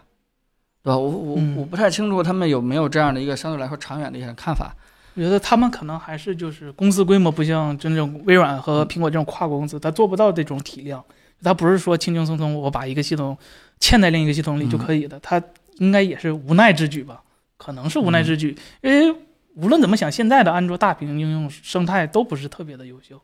[0.83, 0.97] 对吧？
[0.97, 4.75] 我我嗯我不太清楚他们有没有这样的一个相对来说长远的一些看法。
[5.15, 11.01] 我觉得他们可能还是就是公司规模不像真正微软和苹果这种跨国公司，它做不到这种体量。
[11.41, 13.37] 它不是说轻轻松松我把一个系统
[13.79, 15.41] 嵌在另一个系统里就可以的，它
[15.79, 17.21] 应该也是无奈之举吧？
[17.57, 19.19] 可能是无奈之举，因为
[19.55, 23.19] 无论怎么想，现在的安卓大屏应用生态都不是特别的优秀，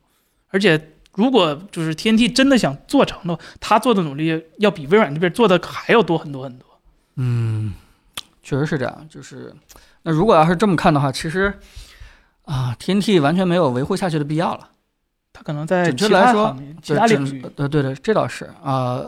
[0.48, 6.68] 而且如果就是 TNT 真的想做成的话，他做的努力要比微软这边做的还要多很多很多。
[7.14, 7.74] 嗯，
[8.42, 9.06] 确实是这样。
[9.08, 9.54] 就是
[10.02, 11.54] 那如果要是这么看的话，其实
[12.42, 14.70] 啊，TNT 完全没有维护下去的必要了。
[15.32, 19.04] 它可能在准确其来说他行业、其他领域，整对对对，这倒是啊、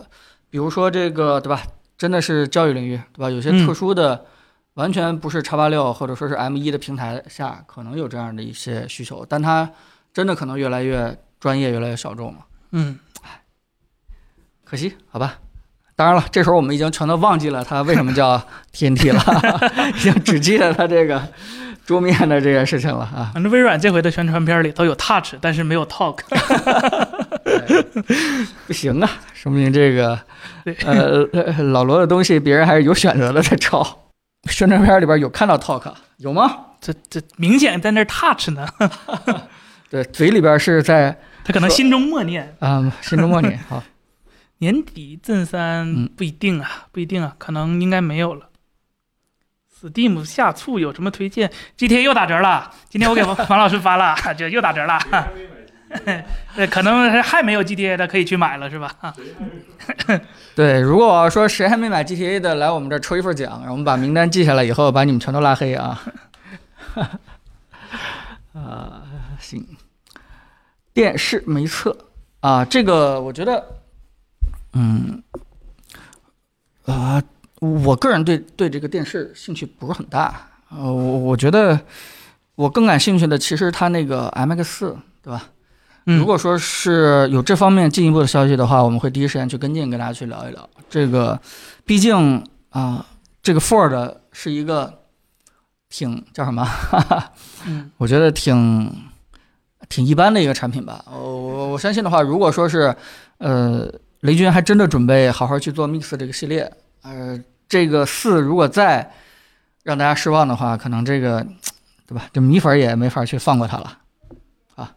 [0.48, 1.62] 比如说这个对吧？
[1.96, 3.30] 真的是教育领域对吧？
[3.30, 4.26] 有些嗯特殊的，
[4.74, 9.70] 完全不是叉八六或者说是 M 一的平台下，可能有这样的一些需求，但它
[10.12, 12.40] 真的可能越来越专业，越来越小众嘛。
[12.72, 12.98] 嗯，
[14.64, 15.38] 可惜，好吧。
[15.94, 18.36] 当然了，这时候我们已经全都忘记了它为什么叫
[18.74, 21.26] TNT 了，已经只记得它这个
[21.86, 23.30] 桌面的这个事情了啊。
[23.32, 26.18] 反正微软这回的宣传片里头有 Touch，但是没有 Talk。
[28.66, 30.18] 不行啊，说明这个
[30.64, 34.10] 对呃呃老罗的东西别人还是有选择的在抄。
[34.50, 36.56] 宣传片里边有看到 talk 有吗？
[36.80, 38.66] 这这明显在那 touch 呢，
[39.90, 42.54] 对，嘴里边是在他可能心中默念。
[42.60, 43.58] 啊、心中默念。
[43.68, 43.82] 好，
[44.58, 48.48] 年底正三嗯不一定啊，不一定啊，可能应该没有了。
[49.90, 54.98] Steam 下促有什么推荐？GTA 又打折了，今天我给王 王老师发了， 这又打折了。
[56.54, 58.90] 对， 可能还没有 GTA 的可以去买了，是吧？
[60.54, 66.02] 对，如果我要说谁还没买 GTA 的，来我们这抽一份奖，我们把名单记下来以后，把你们全都拉黑啊。
[68.52, 69.02] 啊，
[69.38, 69.64] 行，
[70.92, 71.96] 电视没测
[72.40, 73.64] 啊，这个我觉得，
[74.72, 75.22] 嗯，
[76.86, 77.22] 啊，
[77.74, 80.48] 我个人对对这个电视兴趣不是很大。
[80.70, 81.78] 呃，我我觉得
[82.56, 85.48] 我更感兴趣的其实它那个 MX 四，对吧？
[86.06, 90.68] 嗯如果说是有这方面进一步的消息的话，我们会第一时间去跟进，跟大家去聊一聊。
[90.88, 91.40] 这个，
[91.84, 93.04] 毕竟啊、
[93.42, 95.02] 这个 Ford 是一个
[95.88, 96.64] 挺叫什么？
[97.66, 98.92] 嗯 我觉得挺
[99.88, 101.04] 挺一般的一个产品吧。
[101.10, 102.94] 我我我相信的话，如果说是
[103.38, 103.88] 呃
[104.20, 107.36] 雷军还真的准备好好去做 Mix 这个系列，呃，
[107.68, 109.12] 这个四如果再
[109.82, 111.46] 让大家失望的话，可能这个
[112.06, 112.24] 对吧？
[112.32, 113.98] 这米粉也没法去放过它了。
[114.74, 114.92] 啊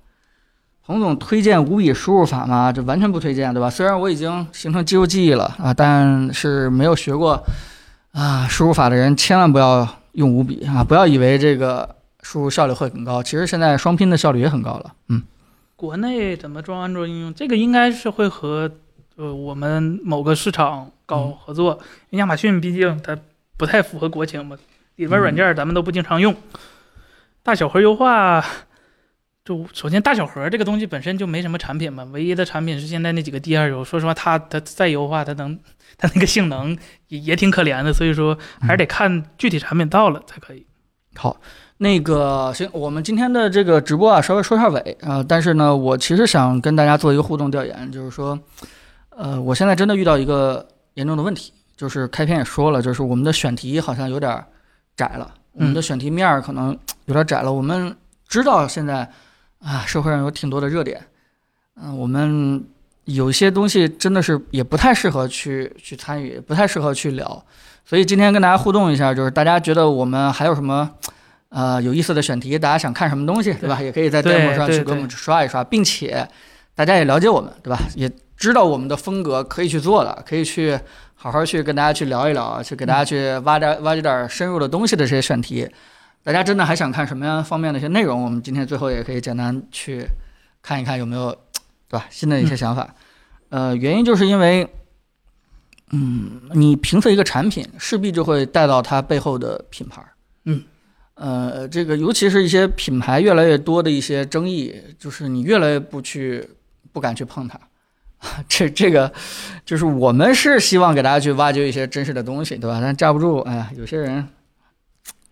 [0.86, 2.72] 彭总推荐五笔输入法吗？
[2.72, 3.70] 这完全不推荐，对吧？
[3.70, 7.44] 虽然我已经形成肌肉记忆了啊，但是没有学过
[8.12, 10.84] 啊输入法的人千万不要用五笔啊！
[10.84, 14.92] 不要以为这个输入效率会很高，其实现在双拼的效率也很高了。
[15.10, 15.22] 嗯，
[15.76, 17.34] 国内怎么装安卓应用？
[17.36, 18.72] 这个应该是会和
[19.16, 21.80] 呃我们某个市场搞合作，
[22.12, 23.18] 因为亚马逊毕竟它
[23.58, 24.56] 不太符合国情嘛，
[24.98, 26.36] 里边软件咱们都不经常用。
[27.42, 28.46] 大小核优化，
[29.44, 33.84] 就首先大小盒这个东西本身就没什么产品嘛，唯一的产品是现在那几个 D 二 U。
[33.84, 35.58] 说实话，它它再优化，它能
[35.98, 40.64] 它那个性能也也挺可怜的，所以说还是得看具体产品到了才可以。
[41.16, 41.42] 好，
[41.78, 48.40] 那个行，我们今天的这个直播啊，稍微说一下尾啊、呃但是呢，我其实想跟大家做一个互动调研，就是说，
[49.10, 54.44] 呃，我现在真的遇到一个严重的问题，就是开篇也说了，就是我们的选题好像有点
[54.96, 57.52] 窄了，我们的选题面儿可能 有点窄了。
[57.52, 57.96] 我们
[58.28, 59.10] 知道现在
[59.60, 61.02] 啊，社会上有挺多的热点，
[61.82, 62.64] 嗯、我们
[63.06, 67.44] 有一些东西真的是也不太适合去去参与，不太适合去聊。
[67.86, 70.90] 所以今天跟大家互动一下，就是大家觉得我们还有什么
[71.50, 73.82] 呃有意思的选题，大家想看什么东西，对吧？
[73.82, 76.28] 也可以在弹幕上去给我们刷一刷，并且
[76.76, 77.80] 大家也了解我们，对吧？
[77.96, 80.80] 也知道我们的风格可以去做的，可以去
[81.14, 85.70] 好好去跟大家去聊一聊，去给大家去挖点挖掘点深入的东西的这些选题。
[86.24, 88.24] 大家真的还想看什么样方面的一些内容？
[88.24, 90.06] 我们今天最后也可以简单去
[90.62, 91.32] 看一看有没有，
[91.90, 92.08] 对吧？
[92.10, 92.96] 新的一些想法。
[93.50, 94.66] 呃，原因就是因为，
[95.92, 100.02] 嗯，你评测一个产品，势必就会带到它背后的品牌。
[100.46, 100.64] 嗯，
[101.16, 106.48] 呃，这个尤其是一些品牌越来越多的一些争议，就是你越来越不去
[106.94, 107.60] 不敢去碰它。
[108.50, 109.12] 这这个
[109.66, 112.80] 就是我们是希望给大家去挖掘一些真实的东西，对吧？
[112.82, 114.28] 但架不住，哎呀，有些人，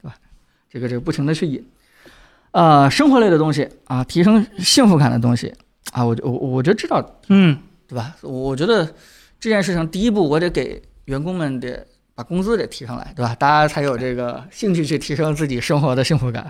[0.01, 0.15] 对吧？
[0.69, 1.67] 这个这个不停的去引，
[2.51, 5.53] 呃，生活类的东西啊，提升幸福感的东西
[5.91, 7.57] 啊，我我我觉得这倒嗯，
[7.87, 8.15] 对吧？
[8.21, 8.85] 我觉得
[9.39, 11.85] 这件事情第一步，我得给员工们得
[12.15, 13.35] 把工资得提上来，对吧？
[13.35, 16.49] 大家才有这个兴趣去提升自己生活的幸福感。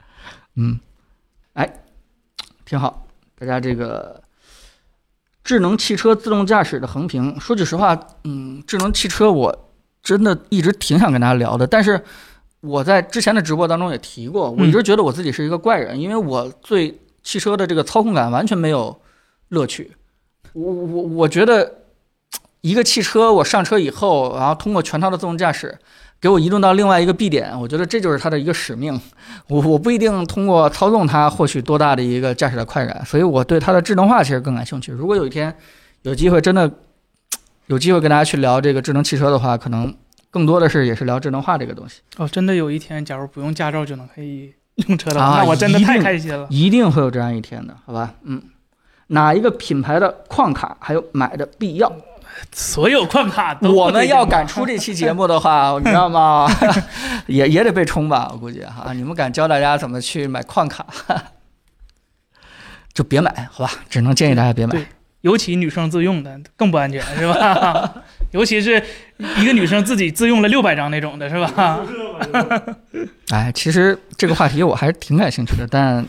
[0.56, 0.80] 嗯，
[1.52, 1.70] 哎，
[2.64, 3.06] 挺好，
[3.38, 4.22] 大家这个
[5.46, 9.70] 智能汽车自动驾驶的横屏，说句实话，嗯，智能汽车我
[10.02, 12.02] 真的一直挺想跟大家聊的，但是
[12.62, 19.00] 我在之前的直播当中也提过，我一直觉得我自己是一个怪人，因为我对汽车的这个操控感完全没有
[19.50, 19.92] 乐趣。
[20.52, 21.82] 我我我觉得
[22.62, 25.78] 一个汽车，我上车以后，然后通过全套的自动驾驶，
[26.26, 29.00] 给我移动到另外一个 B 点，我觉得这就是它的一个使命。
[29.46, 34.90] 我我不一定通过操纵它获取多大的一个驾驶的快感，所以我对它的智能化其实更感兴趣。
[34.90, 35.54] 如果有一天
[36.02, 36.68] 有机会真的
[37.66, 39.94] 有机会跟大家去聊这个智能汽车的话，可能
[40.32, 44.52] 更多的是也是聊智能化这个东西，哦，真的有一天，假如不用驾照就能可以
[44.88, 46.48] 用车的啊话，那我真的太开心了。
[46.50, 48.14] 一定会有这样一天的，好吧？
[48.24, 48.42] 嗯，
[49.06, 51.92] 哪一个品牌的矿卡还有买的必要？
[52.52, 56.48] 所有矿卡都我们要敢敢出这期节目的话，你知道吗？
[57.26, 58.92] 也也得被冲吧，我估计哈。
[58.92, 60.86] 你们敢教大家怎么去买矿卡，
[62.92, 63.70] 就别买，好吧？
[63.88, 64.78] 只能建议大家别买。
[65.22, 67.94] 尤其女生自用的更不安全，是吧？
[68.30, 68.80] 尤其是
[69.38, 71.80] 一个女生自己自用了六百张那种的，是吧？
[73.30, 76.06] 哎，其实这个话题我还是挺感兴趣的，但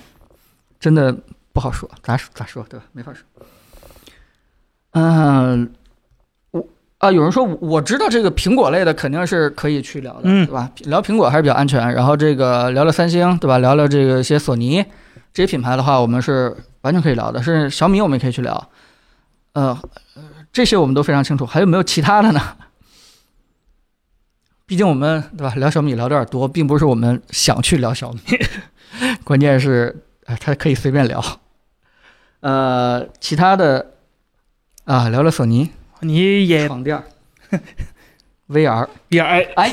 [0.79, 1.15] 真的
[1.51, 2.85] 不好说，咋说咋说对吧？
[2.91, 3.23] 没法说。
[4.91, 5.86] 嗯，我
[6.99, 10.71] 啊，有人说我知道这个苹果类的肯定是可以去聊的，嗯对吧？
[10.85, 11.93] 聊苹果还是比较安全。
[11.93, 13.59] 然后这个聊聊三星，对吧？
[13.59, 14.83] 聊聊这个一些索尼
[15.31, 17.41] 这些品牌的话，我们是完全可以聊的。
[17.43, 18.69] 是小米，我们也可以去聊。
[19.53, 19.77] 呃，
[20.15, 21.45] 呃这些我们都非常清楚。
[21.45, 22.41] 还有没有其他的呢？
[24.65, 28.19] 毕竟我们对吧聊小米聊的有点多，并不是我们想去聊小米，
[29.23, 31.23] 关键是哎，它可以随便聊。
[32.39, 33.93] 呃，其他的
[34.85, 35.69] 啊，聊聊索尼
[36.01, 37.03] 你也床垫儿
[38.49, 38.87] VR。
[39.07, 39.69] 别哎哎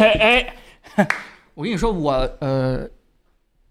[0.97, 1.09] 哎，
[1.55, 2.89] 我跟你说，我呃，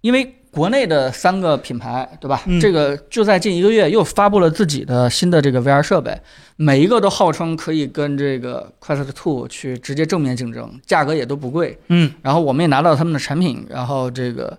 [0.02, 2.42] 因为国内的三个品牌，对吧？
[2.46, 6.18] 嗯这个就在近一个月又发布了自己的新的这个 VR 设备，
[6.56, 11.78] 每一个都号称可以跟这个 Quest Two 去直接正面竞争，价格也都不贵。
[11.88, 14.58] 嗯，然后我们也拿到他们的产品，然后这个。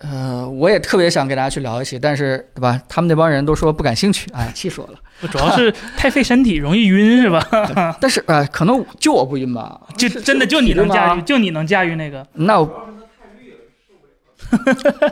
[0.00, 2.80] 呃，我也特别想给大家去聊一期，但是对吧？
[2.88, 4.94] 他们那帮人都说不感兴趣，哎， 气死我了。
[5.28, 7.44] 主要是 太费身体，容易晕是吧？
[8.00, 9.80] 但是哎，可能就我不晕吧？
[9.96, 12.24] 就真的就你能驾驭，就你能驾驭那个。
[12.34, 12.86] 那我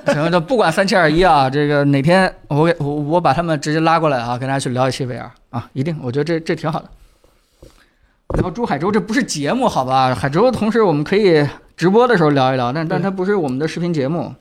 [0.06, 6.88] 行，那不管三七二一啊，这个哪天我给我我把他们直接拉过来啊，跟大家去聊一期 VR 啊，一定，我觉得这这挺好的。
[8.34, 10.14] 然后珠海州这不是节目好吧？
[10.14, 11.44] 海州同时我们可以
[11.76, 14.32] 直播的时候聊一聊，但但它不是我们的视频节目，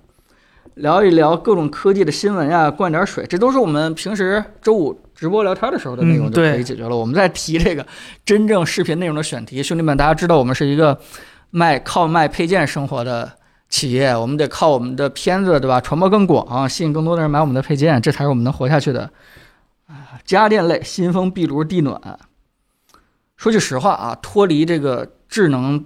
[0.75, 6.95] 聊一聊各种科技的新闻呀，灌点水，这都是我们平时周五直播聊天的时候的内容就可以解决了。
[6.95, 7.85] 我们在提这个
[8.25, 10.99] 真正视频内容的选题，兄弟们，大家知道我们是一个
[11.51, 13.31] 卖靠卖配件生活的
[13.69, 19.09] 企业，我们得靠我们的片子对吧传播更广，吸引更多的人买我们的配件，这才是我们能活下去的。
[19.87, 22.19] 啊，家电类，新风壁炉、地暖。
[23.37, 25.85] 说句实话啊，脱离这个智能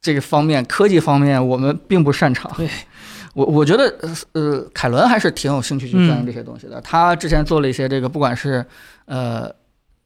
[0.00, 2.50] 这个方面、科技方面，我们并不擅长。
[2.56, 2.68] 对，
[3.34, 6.80] 我我觉得呃呃，凯伦还是挺有兴趣去钻研这些东西的。
[6.80, 8.64] 他之前做了一些这个，不管是
[9.06, 9.52] 呃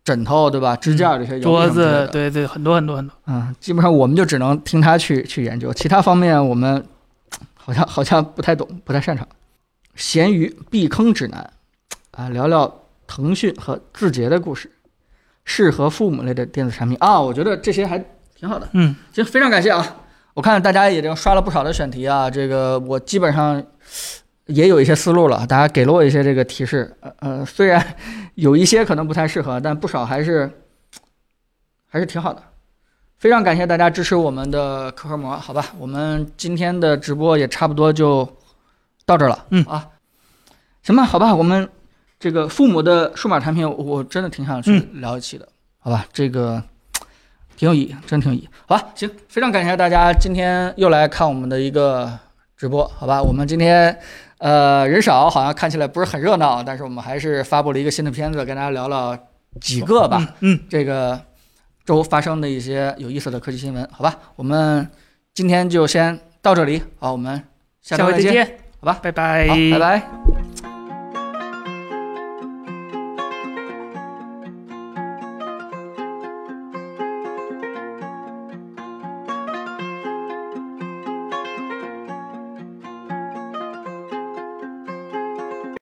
[0.02, 3.14] 枕头对吧，支架这些、桌子，对对，很多很多很多。
[3.26, 6.82] 嗯，基本上我们就只能听他去去研究，其他方面我们
[7.54, 9.28] 好像好像不太懂，不太擅长。
[9.94, 11.50] 闲鱼避坑指南
[12.12, 14.70] 啊，聊聊腾讯和字节的故事，
[15.44, 18.02] 适合父母类的电子产品啊，我觉得这些还
[18.34, 18.68] 挺好的。
[18.72, 19.96] 嗯，行，非常感谢啊！
[20.38, 23.60] 我看大家已经刷了不少的选题啊，这个我基本上
[24.46, 26.96] 也有一些思路了，大家给了我一些这个提示。
[27.00, 27.84] 呃呃，虽然
[28.36, 30.48] 有一些可能不太适合，但不少还是
[31.88, 32.40] 还是挺好的。
[33.16, 38.24] 非常感谢大家支持我们的壳壳膜，好吧，我们今天的直播也差不多就
[39.04, 39.44] 到这儿了。
[39.50, 39.88] 嗯啊，
[40.84, 41.68] 行吧，好吧，我们
[42.20, 45.48] 这个父母的数码产品，我真的挺想去聊一期的，
[45.80, 46.62] 好吧，这个
[47.58, 48.40] 挺有意义，真挺有意。
[48.42, 48.48] 义。
[48.66, 52.08] 好吧，行，非常感谢大家今天又来看我们的一个
[52.56, 53.98] 直播，好吧，我们今天
[54.38, 59.18] 呃人少，好像看起来不是很热闹，但是我们还是发布了一个新的片子，跟大家聊了
[59.60, 61.20] 几个吧，嗯，这个
[61.84, 64.88] 周发生的一些有意思的科技新闻，好吧，我们
[65.34, 67.42] 今天就先到这里，好，我们
[67.82, 68.46] 下下回再见，
[68.80, 70.27] 好吧，拜拜，好，拜拜。